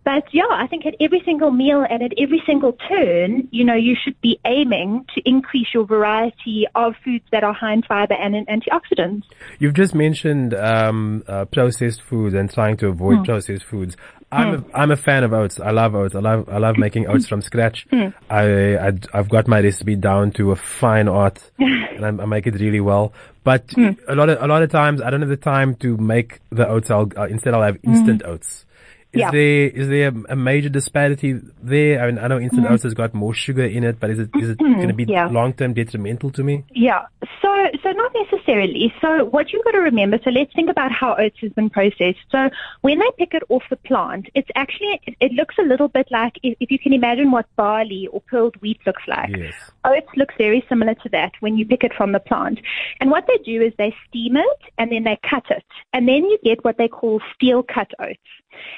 But 0.03 0.23
yeah, 0.31 0.43
I 0.49 0.65
think 0.67 0.85
at 0.85 0.95
every 0.99 1.21
single 1.25 1.51
meal 1.51 1.85
and 1.87 2.01
at 2.01 2.11
every 2.17 2.41
single 2.45 2.73
turn, 2.73 3.47
you 3.51 3.63
know, 3.63 3.75
you 3.75 3.95
should 4.01 4.19
be 4.21 4.39
aiming 4.45 5.05
to 5.15 5.21
increase 5.25 5.67
your 5.73 5.85
variety 5.85 6.65
of 6.73 6.95
foods 7.03 7.25
that 7.31 7.43
are 7.43 7.53
high 7.53 7.73
in 7.73 7.83
fiber 7.83 8.15
and 8.15 8.35
in 8.35 8.45
antioxidants. 8.47 9.23
You've 9.59 9.75
just 9.75 9.93
mentioned 9.93 10.55
um, 10.55 11.23
uh, 11.27 11.45
processed 11.45 12.01
foods 12.01 12.33
and 12.33 12.51
trying 12.51 12.77
to 12.77 12.87
avoid 12.87 13.17
processed 13.25 13.63
foods. 13.65 13.95
I'm 14.31 14.53
a, 14.55 14.77
I'm 14.77 14.91
a 14.91 14.97
fan 14.97 15.23
of 15.23 15.33
oats. 15.33 15.59
I 15.59 15.71
love 15.71 15.93
oats. 15.93 16.15
I 16.15 16.19
love 16.19 16.47
I 16.47 16.57
love 16.57 16.77
making 16.77 17.05
oats 17.07 17.27
from 17.27 17.41
scratch. 17.41 17.85
I, 18.29 18.77
I 18.77 18.93
I've 19.13 19.27
got 19.27 19.47
my 19.47 19.59
recipe 19.59 19.97
down 19.97 20.31
to 20.31 20.51
a 20.51 20.55
fine 20.55 21.09
art, 21.09 21.51
and 21.59 22.05
I, 22.05 22.23
I 22.23 22.25
make 22.25 22.47
it 22.47 22.55
really 22.55 22.79
well. 22.79 23.11
But 23.43 23.65
a 24.07 24.15
lot 24.15 24.29
of 24.29 24.41
a 24.41 24.47
lot 24.47 24.63
of 24.63 24.71
times 24.71 25.01
I 25.01 25.09
don't 25.09 25.19
have 25.19 25.29
the 25.29 25.35
time 25.35 25.75
to 25.75 25.97
make 25.97 26.39
the 26.49 26.65
oats. 26.65 26.89
I'll 26.89 27.11
uh, 27.17 27.23
instead 27.23 27.53
I'll 27.53 27.63
have 27.63 27.77
instant 27.83 28.23
oats. 28.23 28.65
Is 29.13 29.19
Yeah. 29.19 29.31
there 29.31 29.67
is 29.67 29.89
there 29.89 30.13
a 30.29 30.35
major 30.37 30.69
disparity 30.69 31.39
there? 31.61 32.01
I 32.01 32.07
mean, 32.07 32.17
I 32.17 32.27
know 32.27 32.39
instant 32.39 32.63
mm-hmm. 32.63 32.73
oats 32.73 32.83
has 32.83 32.93
got 32.93 33.13
more 33.13 33.33
sugar 33.33 33.65
in 33.65 33.83
it, 33.83 33.99
but 33.99 34.09
is 34.09 34.19
it 34.19 34.29
is 34.39 34.51
it 34.51 34.57
mm-hmm. 34.57 34.75
going 34.75 34.87
to 34.87 34.93
be 34.93 35.03
Yeah. 35.03 35.27
long 35.27 35.51
term 35.53 35.73
detrimental 35.73 36.31
to 36.31 36.43
me? 36.43 36.63
Yeah. 36.71 37.07
So, 37.41 37.49
so 37.83 37.91
not 37.91 38.13
necessarily. 38.13 38.93
So 39.01 39.25
what 39.25 39.51
you've 39.51 39.65
got 39.65 39.71
to 39.71 39.79
remember, 39.79 40.17
so 40.23 40.29
let's 40.29 40.53
think 40.53 40.69
about 40.69 40.91
how 40.93 41.15
oats 41.17 41.37
has 41.41 41.51
been 41.51 41.69
processed. 41.69 42.19
So 42.31 42.49
when 42.81 42.99
they 42.99 43.11
pick 43.17 43.33
it 43.33 43.43
off 43.49 43.63
the 43.69 43.75
plant, 43.75 44.29
it's 44.33 44.49
actually, 44.55 45.01
it, 45.05 45.15
it 45.19 45.31
looks 45.33 45.55
a 45.59 45.63
little 45.63 45.89
bit 45.89 46.07
like, 46.09 46.39
if, 46.41 46.55
if 46.61 46.71
you 46.71 46.79
can 46.79 46.93
imagine 46.93 47.31
what 47.31 47.47
barley 47.57 48.07
or 48.11 48.21
pearled 48.21 48.55
wheat 48.61 48.79
looks 48.85 49.03
like. 49.07 49.35
Yes. 49.35 49.53
Oats 49.83 50.07
looks 50.15 50.35
very 50.37 50.63
similar 50.69 50.93
to 50.95 51.09
that 51.09 51.33
when 51.41 51.57
you 51.57 51.65
pick 51.65 51.83
it 51.83 51.93
from 51.97 52.13
the 52.13 52.19
plant. 52.19 52.59
And 53.01 53.11
what 53.11 53.27
they 53.27 53.37
do 53.43 53.61
is 53.61 53.73
they 53.77 53.93
steam 54.07 54.37
it 54.37 54.61
and 54.77 54.91
then 54.91 55.03
they 55.03 55.19
cut 55.29 55.45
it. 55.49 55.65
And 55.91 56.07
then 56.07 56.23
you 56.23 56.37
get 56.43 56.63
what 56.63 56.77
they 56.77 56.87
call 56.87 57.21
steel 57.35 57.61
cut 57.63 57.91
oats. 57.99 58.19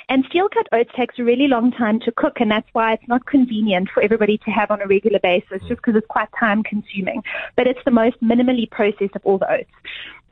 And 0.09 0.25
steel 0.25 0.49
cut 0.49 0.67
oats 0.71 0.91
takes 0.95 1.19
a 1.19 1.23
really 1.23 1.47
long 1.47 1.71
time 1.71 1.99
to 2.01 2.11
cook 2.11 2.39
and 2.39 2.51
that's 2.51 2.67
why 2.73 2.93
it's 2.93 3.07
not 3.07 3.25
convenient 3.25 3.89
for 3.89 4.01
everybody 4.01 4.37
to 4.39 4.51
have 4.51 4.71
on 4.71 4.81
a 4.81 4.87
regular 4.87 5.19
basis 5.19 5.61
just 5.67 5.81
because 5.81 5.95
it's 5.95 6.07
quite 6.07 6.29
time 6.39 6.63
consuming. 6.63 7.23
But 7.55 7.67
it's 7.67 7.83
the 7.85 7.91
most 7.91 8.21
minimally 8.21 8.69
processed 8.69 9.15
of 9.15 9.21
all 9.25 9.37
the 9.37 9.51
oats. 9.51 9.71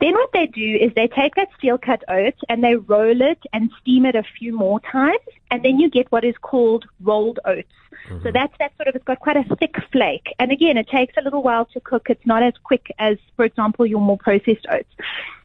Then 0.00 0.14
what 0.14 0.32
they 0.32 0.46
do 0.46 0.78
is 0.80 0.92
they 0.94 1.06
take 1.06 1.36
that 1.36 1.48
steel 1.56 1.78
cut 1.78 2.02
oats 2.08 2.40
and 2.48 2.62
they 2.62 2.76
roll 2.76 3.20
it 3.20 3.38
and 3.52 3.70
steam 3.80 4.04
it 4.04 4.16
a 4.16 4.24
few 4.38 4.56
more 4.56 4.80
times 4.80 5.20
and 5.50 5.64
then 5.64 5.78
you 5.78 5.88
get 5.90 6.10
what 6.10 6.24
is 6.24 6.34
called 6.40 6.86
rolled 7.00 7.38
oats. 7.44 7.68
So 8.08 8.14
mm-hmm. 8.14 8.28
that's 8.32 8.54
that 8.58 8.72
sort 8.76 8.88
of, 8.88 8.96
it's 8.96 9.04
got 9.04 9.20
quite 9.20 9.36
a 9.36 9.44
thick 9.56 9.76
flake. 9.92 10.34
And 10.38 10.50
again, 10.50 10.76
it 10.76 10.88
takes 10.88 11.14
a 11.16 11.22
little 11.22 11.42
while 11.42 11.66
to 11.66 11.80
cook. 11.80 12.10
It's 12.10 12.26
not 12.26 12.42
as 12.42 12.54
quick 12.64 12.92
as, 12.98 13.16
for 13.36 13.44
example, 13.44 13.86
your 13.86 14.00
more 14.00 14.18
processed 14.18 14.66
oats. 14.70 14.88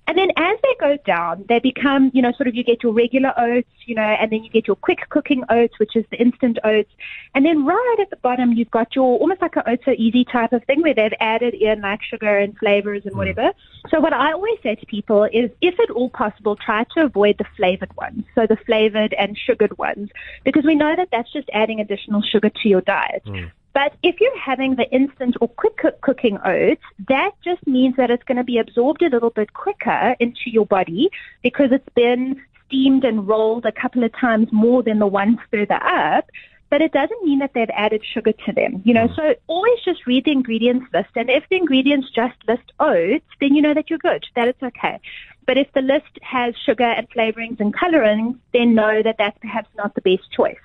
And 0.08 0.18
then 0.18 0.30
as 0.38 0.58
they 0.64 0.76
go 0.80 0.98
down, 1.06 1.44
they 1.50 1.60
become, 1.60 2.12
you 2.14 2.22
know, 2.22 2.32
sort 2.32 2.48
of 2.48 2.56
you 2.56 2.64
get 2.64 2.82
your 2.82 2.94
regular 2.94 3.34
oats, 3.38 3.70
you 3.86 3.94
know, 3.94 4.02
and 4.02 4.32
then 4.32 4.42
you 4.44 4.50
get 4.50 4.66
your 4.66 4.78
quick 4.78 5.00
cooking 5.10 5.44
oats, 5.50 5.78
which 5.80 5.96
is 5.96 6.06
the 6.12 6.18
instant 6.18 6.58
oats. 6.64 6.90
And 7.36 7.46
then 7.46 7.66
right 7.66 7.98
at 8.02 8.10
the 8.10 8.16
bottom, 8.16 8.54
you've 8.54 8.72
got 8.72 8.96
your 8.96 9.20
almost 9.20 9.42
like 9.42 9.58
a 9.58 9.70
oats 9.70 9.84
are 9.86 9.94
easy 9.94 10.24
type 10.24 10.54
of 10.54 10.64
thing 10.64 10.82
where 10.82 10.94
they've 10.94 11.14
added 11.20 11.54
in 11.54 11.82
like 11.82 12.00
sugar 12.04 12.38
and 12.38 12.58
flavors 12.58 13.04
and 13.06 13.16
mm. 13.16 13.18
whatever. 13.18 13.52
So 13.90 14.00
what 14.00 14.14
I 14.14 14.32
always 14.32 14.58
say 14.64 14.76
to 14.76 14.86
people 14.86 15.26
is 15.26 15.52
if 15.62 15.78
at 15.80 15.90
all 15.90 16.10
possible, 16.10 16.56
try 16.56 16.86
to 16.96 17.04
avoid 17.04 17.38
the 17.38 17.46
flavored 17.58 17.96
ones. 17.98 18.24
So 18.34 18.48
the 18.48 18.58
flavored 18.66 19.14
and 19.14 19.38
sugared 19.38 19.78
ones, 19.78 20.10
because 20.46 20.64
we 20.64 20.76
know 20.76 20.96
that 20.96 21.10
that's 21.12 21.32
just 21.34 21.50
adding 21.54 21.82
additional 21.82 22.22
sugar 22.22 22.50
to 22.50 22.70
your 22.70 22.82
diet. 22.82 23.24
Mm. 23.26 23.52
But 23.78 23.94
if 24.02 24.20
you're 24.20 24.40
having 24.40 24.74
the 24.74 24.90
instant 24.90 25.38
or 25.40 25.50
quick 25.50 25.78
cook 25.78 26.02
cooking 26.02 26.40
oats, 26.44 26.82
that 27.10 27.34
just 27.44 27.68
means 27.68 27.96
that 27.98 28.10
it's 28.10 28.24
going 28.24 28.40
to 28.40 28.44
be 28.44 28.58
absorbed 28.58 29.04
a 29.04 29.10
little 29.10 29.30
bit 29.30 29.54
quicker 29.54 30.16
into 30.20 30.50
your 30.50 30.66
body 30.66 31.12
because 31.44 31.72
it's 31.72 31.94
been 31.94 32.42
steamed 32.66 33.04
and 33.06 33.28
rolled 33.28 33.68
a 33.68 33.72
couple 33.72 34.04
of 34.04 34.12
times 34.14 34.48
more 34.52 34.82
than 34.82 34.98
the 34.98 35.06
ones 35.06 35.38
further 35.52 35.76
up. 35.76 36.26
But 36.72 36.82
it 36.82 36.92
doesn't 36.92 37.24
mean 37.24 37.38
that 37.38 37.52
they've 37.54 37.70
added 37.72 38.04
sugar 38.04 38.32
to 38.48 38.52
them, 38.52 38.82
you 38.84 38.96
know. 38.96 39.10
Mm. 39.10 39.16
So 39.16 39.36
always 39.46 39.80
just 39.86 40.08
read 40.08 40.26
the 40.26 40.32
ingredients 40.32 40.88
list, 40.92 41.12
and 41.16 41.30
if 41.30 41.44
the 41.48 41.58
ingredients 41.58 42.10
just 42.10 42.36
list 42.48 42.72
oats, 42.80 43.28
then 43.40 43.54
you 43.54 43.62
know 43.62 43.76
that 43.76 43.92
you're 43.92 44.00
good, 44.00 44.26
that 44.36 44.48
it's 44.48 44.64
okay. 44.64 45.00
But 45.46 45.60
if 45.60 45.72
the 45.74 45.84
list 45.84 46.18
has 46.24 46.56
sugar 46.66 46.84
and 46.84 47.08
flavorings 47.12 47.60
and 47.60 47.72
colorings, 47.76 48.38
then 48.54 48.74
know 48.74 49.04
that 49.04 49.18
that's 49.20 49.38
perhaps 49.38 49.70
not 49.78 49.94
the 49.94 50.02
best 50.02 50.32
choice. 50.32 50.58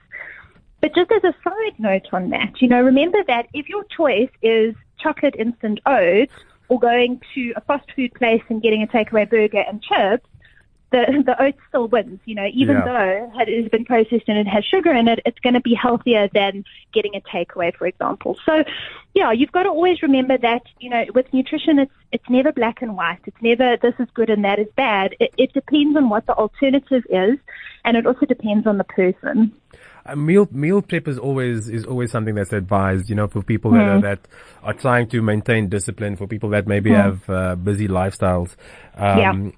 But 0.82 0.96
just 0.96 1.12
as 1.12 1.22
a 1.22 1.32
side 1.44 1.78
note 1.78 2.08
on 2.12 2.30
that, 2.30 2.60
you 2.60 2.66
know, 2.68 2.82
remember 2.82 3.18
that 3.28 3.46
if 3.54 3.68
your 3.68 3.84
choice 3.96 4.30
is 4.42 4.74
chocolate 4.98 5.36
instant 5.38 5.78
oats 5.86 6.32
or 6.68 6.80
going 6.80 7.20
to 7.34 7.52
a 7.54 7.60
fast 7.60 7.90
food 7.94 8.12
place 8.14 8.42
and 8.48 8.60
getting 8.60 8.82
a 8.82 8.88
takeaway 8.88 9.30
burger 9.30 9.60
and 9.60 9.80
chips, 9.80 10.26
the 10.90 11.22
the 11.24 11.40
oats 11.40 11.58
still 11.68 11.86
wins. 11.86 12.18
You 12.24 12.34
know, 12.34 12.48
even 12.52 12.78
Yeah. 12.78 12.84
though 12.84 13.32
it 13.38 13.48
has 13.62 13.68
been 13.70 13.84
processed 13.84 14.24
and 14.26 14.36
it 14.36 14.48
has 14.48 14.64
sugar 14.64 14.92
in 14.92 15.06
it, 15.06 15.20
it's 15.24 15.38
going 15.38 15.54
to 15.54 15.60
be 15.60 15.72
healthier 15.72 16.28
than 16.34 16.64
getting 16.92 17.14
a 17.14 17.20
takeaway, 17.20 17.72
for 17.72 17.86
example. 17.86 18.36
So, 18.44 18.64
yeah, 19.14 19.30
you've 19.30 19.52
got 19.52 19.62
to 19.62 19.68
always 19.68 20.02
remember 20.02 20.36
that 20.38 20.62
you 20.80 20.90
know 20.90 21.04
with 21.14 21.32
nutrition, 21.32 21.78
it's 21.78 21.92
it's 22.10 22.28
never 22.28 22.50
black 22.50 22.82
and 22.82 22.96
white. 22.96 23.20
It's 23.26 23.40
never 23.40 23.76
this 23.76 23.94
is 24.00 24.08
good 24.14 24.30
and 24.30 24.44
that 24.44 24.58
is 24.58 24.68
bad. 24.76 25.14
It, 25.20 25.32
it 25.38 25.52
depends 25.52 25.96
on 25.96 26.08
what 26.08 26.26
the 26.26 26.34
alternative 26.34 27.04
is, 27.08 27.38
and 27.84 27.96
it 27.96 28.04
also 28.04 28.26
depends 28.26 28.66
on 28.66 28.78
the 28.78 28.84
person. 28.84 29.52
Uh, 30.04 30.16
meal 30.16 30.48
meal 30.50 30.82
prep 30.82 31.06
is 31.08 31.18
always 31.18 31.68
is 31.68 31.84
always 31.84 32.10
something 32.10 32.34
that's 32.34 32.52
advised. 32.52 33.08
You 33.08 33.14
know, 33.14 33.28
for 33.28 33.42
people 33.42 33.70
that 33.72 33.88
are, 33.88 34.00
that 34.00 34.20
are 34.62 34.74
trying 34.74 35.08
to 35.10 35.22
maintain 35.22 35.68
discipline, 35.68 36.16
for 36.16 36.26
people 36.26 36.50
that 36.50 36.66
maybe 36.66 36.90
have 36.90 37.28
uh, 37.30 37.54
busy 37.56 37.88
lifestyles. 37.88 38.56
Um, 38.96 39.18
Yeah. 39.18 39.50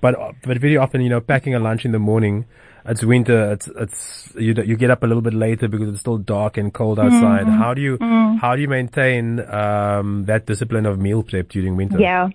But 0.00 0.14
but 0.42 0.58
very 0.58 0.76
often, 0.76 1.00
you 1.00 1.08
know, 1.08 1.20
packing 1.20 1.54
a 1.54 1.58
lunch 1.58 1.84
in 1.84 1.92
the 1.92 1.98
morning. 1.98 2.46
It's 2.86 3.02
winter. 3.02 3.52
It's 3.52 3.66
it's 3.68 4.32
you 4.36 4.54
you 4.64 4.76
get 4.76 4.90
up 4.90 5.02
a 5.02 5.06
little 5.06 5.22
bit 5.22 5.32
later 5.32 5.68
because 5.68 5.88
it's 5.88 6.00
still 6.00 6.18
dark 6.18 6.58
and 6.58 6.72
cold 6.72 6.98
outside. 6.98 7.46
How 7.46 7.72
do 7.72 7.80
you 7.80 7.98
how 8.40 8.54
do 8.54 8.62
you 8.62 8.68
maintain 8.68 9.40
um, 9.40 10.26
that 10.26 10.44
discipline 10.46 10.84
of 10.84 10.98
meal 10.98 11.22
prep 11.22 11.48
during 11.48 11.76
winter? 11.76 11.98
Yeah. 11.98 12.28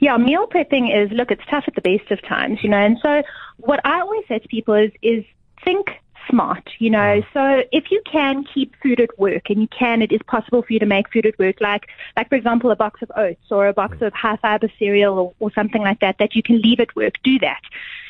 Yeah, 0.00 0.16
meal 0.16 0.46
prepping 0.46 0.94
is, 0.96 1.10
look, 1.10 1.32
it's 1.32 1.42
tough 1.50 1.64
at 1.66 1.74
the 1.74 1.80
best 1.80 2.10
of 2.12 2.22
times, 2.22 2.60
you 2.62 2.70
know, 2.70 2.78
and 2.78 2.98
so 3.02 3.22
what 3.56 3.80
I 3.84 4.00
always 4.00 4.24
say 4.28 4.38
to 4.38 4.46
people 4.48 4.74
is, 4.74 4.92
is 5.02 5.24
think 5.64 5.88
smart, 6.28 6.68
you 6.78 6.90
know. 6.90 6.98
Mm. 7.22 7.26
So 7.32 7.68
if 7.72 7.90
you 7.90 8.02
can 8.10 8.44
keep 8.44 8.74
food 8.82 9.00
at 9.00 9.18
work 9.18 9.50
and 9.50 9.60
you 9.60 9.68
can, 9.68 10.02
it 10.02 10.12
is 10.12 10.20
possible 10.26 10.62
for 10.62 10.72
you 10.72 10.78
to 10.78 10.86
make 10.86 11.10
food 11.12 11.26
at 11.26 11.38
work, 11.38 11.60
like, 11.60 11.88
like 12.16 12.28
for 12.28 12.34
example, 12.34 12.70
a 12.70 12.76
box 12.76 13.02
of 13.02 13.10
oats 13.16 13.50
or 13.50 13.68
a 13.68 13.72
box 13.72 13.98
mm. 13.98 14.06
of 14.06 14.12
high 14.12 14.36
fiber 14.36 14.70
cereal 14.78 15.18
or, 15.18 15.34
or 15.40 15.52
something 15.52 15.82
like 15.82 16.00
that, 16.00 16.16
that 16.18 16.34
you 16.34 16.42
can 16.42 16.60
leave 16.60 16.80
at 16.80 16.94
work, 16.96 17.14
do 17.22 17.38
that. 17.40 17.60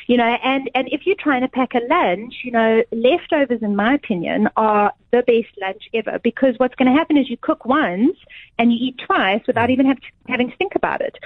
You 0.07 0.17
know, 0.17 0.37
and, 0.43 0.71
and 0.73 0.89
if 0.91 1.05
you're 1.05 1.15
trying 1.15 1.41
to 1.41 1.47
pack 1.47 1.75
a 1.75 1.81
lunch, 1.87 2.41
you 2.43 2.51
know, 2.51 2.83
leftovers, 2.91 3.61
in 3.61 3.75
my 3.75 3.93
opinion, 3.93 4.49
are 4.57 4.91
the 5.11 5.23
best 5.23 5.49
lunch 5.61 5.89
ever 5.93 6.19
because 6.19 6.55
what's 6.57 6.75
going 6.75 6.91
to 6.91 6.97
happen 6.97 7.17
is 7.17 7.29
you 7.29 7.37
cook 7.37 7.65
once 7.65 8.17
and 8.57 8.71
you 8.71 8.77
eat 8.87 8.97
twice 9.05 9.41
without 9.47 9.69
even 9.69 9.85
have 9.85 9.99
to, 9.99 10.07
having 10.27 10.49
to 10.49 10.57
think 10.57 10.75
about 10.75 11.01
it. 11.01 11.17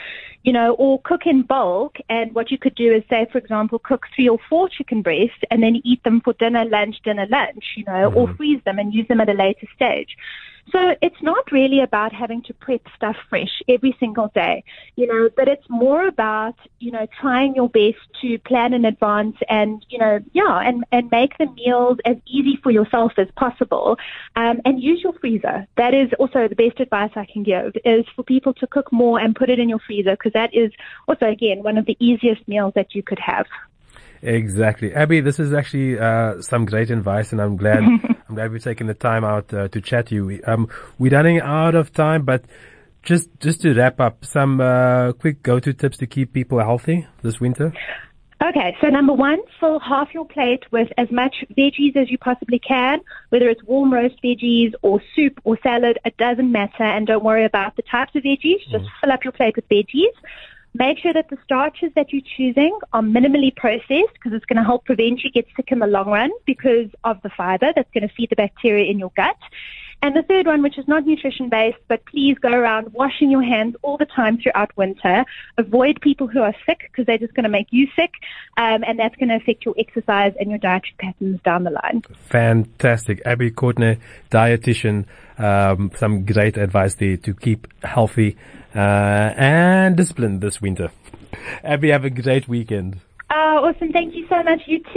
You 0.43 0.53
know, 0.53 0.73
or 0.73 1.01
cook 1.01 1.25
in 1.25 1.43
bulk 1.43 1.97
and 2.09 2.33
what 2.35 2.51
you 2.51 2.57
could 2.57 2.75
do 2.75 2.93
is 2.93 3.03
say, 3.09 3.27
for 3.31 3.37
example, 3.37 3.79
cook 3.79 4.07
three 4.13 4.27
or 4.27 4.39
four 4.49 4.67
chicken 4.69 5.01
breasts 5.01 5.39
and 5.49 5.63
then 5.63 5.81
eat 5.83 6.03
them 6.03 6.21
for 6.21 6.33
dinner, 6.33 6.65
lunch, 6.65 7.01
dinner, 7.03 7.27
lunch, 7.29 7.63
you 7.75 7.85
know, 7.85 8.09
mm-hmm. 8.09 8.17
or 8.17 8.33
freeze 8.35 8.61
them 8.65 8.79
and 8.79 8.93
use 8.93 9.07
them 9.07 9.21
at 9.21 9.29
a 9.29 9.33
later 9.33 9.67
stage. 9.75 10.17
So 10.71 10.95
it's 11.01 11.21
not 11.21 11.51
really 11.51 11.81
about 11.81 12.13
having 12.13 12.41
to 12.43 12.53
prep 12.53 12.81
stuff 12.95 13.17
fresh 13.29 13.61
every 13.67 13.95
single 13.99 14.31
day, 14.33 14.63
you 14.95 15.07
know, 15.07 15.29
but 15.35 15.47
it's 15.47 15.69
more 15.69 16.07
about, 16.07 16.55
you 16.79 16.91
know, 16.91 17.05
trying 17.19 17.55
your 17.55 17.69
best 17.69 17.99
to 18.21 18.39
plan 18.39 18.73
in 18.73 18.85
advance 18.85 19.35
and, 19.49 19.85
you 19.89 19.97
know, 19.97 20.19
yeah, 20.31 20.59
and, 20.59 20.85
and 20.91 21.11
make 21.11 21.37
the 21.37 21.47
meals 21.47 21.97
as 22.05 22.17
easy 22.25 22.57
for 22.63 22.71
yourself 22.71 23.13
as 23.17 23.27
possible. 23.35 23.72
Um, 24.35 24.61
and 24.65 24.81
use 24.81 25.01
your 25.03 25.13
freezer. 25.13 25.67
That 25.77 25.93
is 25.93 26.09
also 26.19 26.47
the 26.47 26.55
best 26.55 26.79
advice 26.79 27.11
I 27.15 27.25
can 27.31 27.43
give 27.43 27.73
is 27.85 28.05
for 28.15 28.23
people 28.23 28.53
to 28.55 28.67
cook 28.67 28.91
more 28.91 29.19
and 29.19 29.35
put 29.35 29.49
it 29.49 29.59
in 29.59 29.69
your 29.69 29.79
freezer 29.79 30.11
because 30.11 30.33
that 30.33 30.53
is 30.53 30.71
also, 31.07 31.25
again, 31.27 31.63
one 31.63 31.77
of 31.77 31.85
the 31.85 31.97
easiest 31.99 32.47
meals 32.47 32.73
that 32.75 32.95
you 32.95 33.03
could 33.03 33.19
have. 33.19 33.45
Exactly. 34.21 34.93
Abby, 34.93 35.19
this 35.19 35.39
is 35.39 35.53
actually 35.53 35.99
uh, 35.99 36.41
some 36.41 36.65
great 36.65 36.89
advice 36.89 37.33
and 37.33 37.41
I'm 37.41 37.57
glad 37.57 37.79
I'm 38.29 38.35
glad 38.35 38.51
we've 38.51 38.63
taken 38.63 38.87
the 38.87 38.93
time 38.93 39.25
out 39.25 39.53
uh, 39.53 39.67
to 39.67 39.81
chat 39.81 40.07
to 40.07 40.15
you. 40.15 40.41
Um, 40.47 40.69
we're 40.97 41.11
running 41.11 41.41
out 41.41 41.75
of 41.75 41.91
time, 41.91 42.23
but 42.23 42.45
just 43.03 43.29
just 43.39 43.61
to 43.61 43.73
wrap 43.73 43.99
up, 43.99 44.23
some 44.23 44.61
uh, 44.61 45.11
quick 45.13 45.43
go-to 45.43 45.73
tips 45.73 45.97
to 45.97 46.07
keep 46.07 46.31
people 46.33 46.59
healthy 46.59 47.05
this 47.21 47.41
winter. 47.41 47.73
Okay, 48.43 48.75
so 48.81 48.89
number 48.89 49.13
one, 49.13 49.39
fill 49.57 49.79
half 49.79 50.13
your 50.13 50.25
plate 50.25 50.69
with 50.69 50.89
as 50.97 51.09
much 51.09 51.45
veggies 51.57 51.95
as 51.95 52.11
you 52.11 52.17
possibly 52.17 52.59
can, 52.59 52.99
whether 53.29 53.47
it's 53.47 53.63
warm 53.63 53.93
roast 53.93 54.21
veggies 54.21 54.73
or 54.81 55.01
soup 55.15 55.39
or 55.45 55.57
salad, 55.63 55.97
it 56.03 56.17
doesn't 56.17 56.51
matter, 56.51 56.83
and 56.83 57.07
don't 57.07 57.23
worry 57.23 57.45
about 57.45 57.77
the 57.77 57.83
types 57.83 58.13
of 58.15 58.23
veggies, 58.23 58.59
just 58.69 58.83
mm. 58.83 58.89
fill 58.99 59.13
up 59.13 59.23
your 59.23 59.31
plate 59.31 59.55
with 59.55 59.69
veggies. 59.69 60.11
Make 60.73 60.97
sure 60.99 61.13
that 61.13 61.29
the 61.29 61.37
starches 61.45 61.91
that 61.95 62.11
you're 62.11 62.23
choosing 62.35 62.77
are 62.91 63.01
minimally 63.01 63.55
processed 63.55 64.13
because 64.13 64.33
it's 64.33 64.45
going 64.45 64.57
to 64.57 64.63
help 64.63 64.83
prevent 64.83 65.23
you 65.23 65.31
get 65.31 65.45
sick 65.55 65.71
in 65.71 65.79
the 65.79 65.87
long 65.87 66.07
run 66.07 66.31
because 66.45 66.89
of 67.05 67.21
the 67.21 67.29
fiber 67.29 67.71
that's 67.73 67.91
going 67.93 68.05
to 68.05 68.13
feed 68.13 68.29
the 68.29 68.35
bacteria 68.35 68.91
in 68.91 68.99
your 68.99 69.11
gut. 69.15 69.37
And 70.03 70.17
the 70.17 70.21
third 70.21 70.47
one, 70.47 70.61
which 70.61 70.77
is 70.77 70.85
not 70.85 71.05
nutrition 71.05 71.47
based, 71.47 71.77
but 71.87 72.05
please 72.05 72.37
go 72.37 72.49
around 72.49 72.91
washing 72.91 73.31
your 73.31 73.41
hands 73.41 73.77
all 73.83 73.97
the 73.97 74.05
time 74.05 74.37
throughout 74.37 74.75
winter. 74.75 75.23
Avoid 75.57 76.01
people 76.01 76.27
who 76.27 76.41
are 76.41 76.53
sick 76.65 76.89
because 76.91 77.05
they're 77.05 77.17
just 77.17 77.33
going 77.33 77.45
to 77.45 77.49
make 77.49 77.67
you 77.71 77.87
sick, 77.95 78.11
um, 78.57 78.83
and 78.85 78.99
that's 78.99 79.15
going 79.15 79.29
to 79.29 79.35
affect 79.35 79.63
your 79.63 79.73
exercise 79.77 80.33
and 80.37 80.49
your 80.49 80.59
dietary 80.59 80.93
patterns 80.99 81.39
down 81.45 81.63
the 81.63 81.69
line. 81.69 82.01
Fantastic. 82.29 83.21
Abby 83.25 83.49
Courtenay, 83.49 83.97
dietitian, 84.29 85.05
um, 85.37 85.89
some 85.95 86.25
great 86.25 86.57
advice 86.57 86.95
there 86.95 87.15
to 87.15 87.33
keep 87.33 87.65
healthy 87.81 88.35
uh, 88.75 88.79
and 89.37 89.95
disciplined 89.95 90.41
this 90.41 90.61
winter. 90.61 90.91
Abby, 91.63 91.91
have 91.91 92.03
a 92.03 92.09
great 92.09 92.49
weekend. 92.49 92.99
Oh, 93.31 93.69
awesome. 93.69 93.93
Thank 93.93 94.15
you 94.15 94.27
so 94.27 94.43
much. 94.43 94.59
You 94.65 94.79
too. 94.79 94.89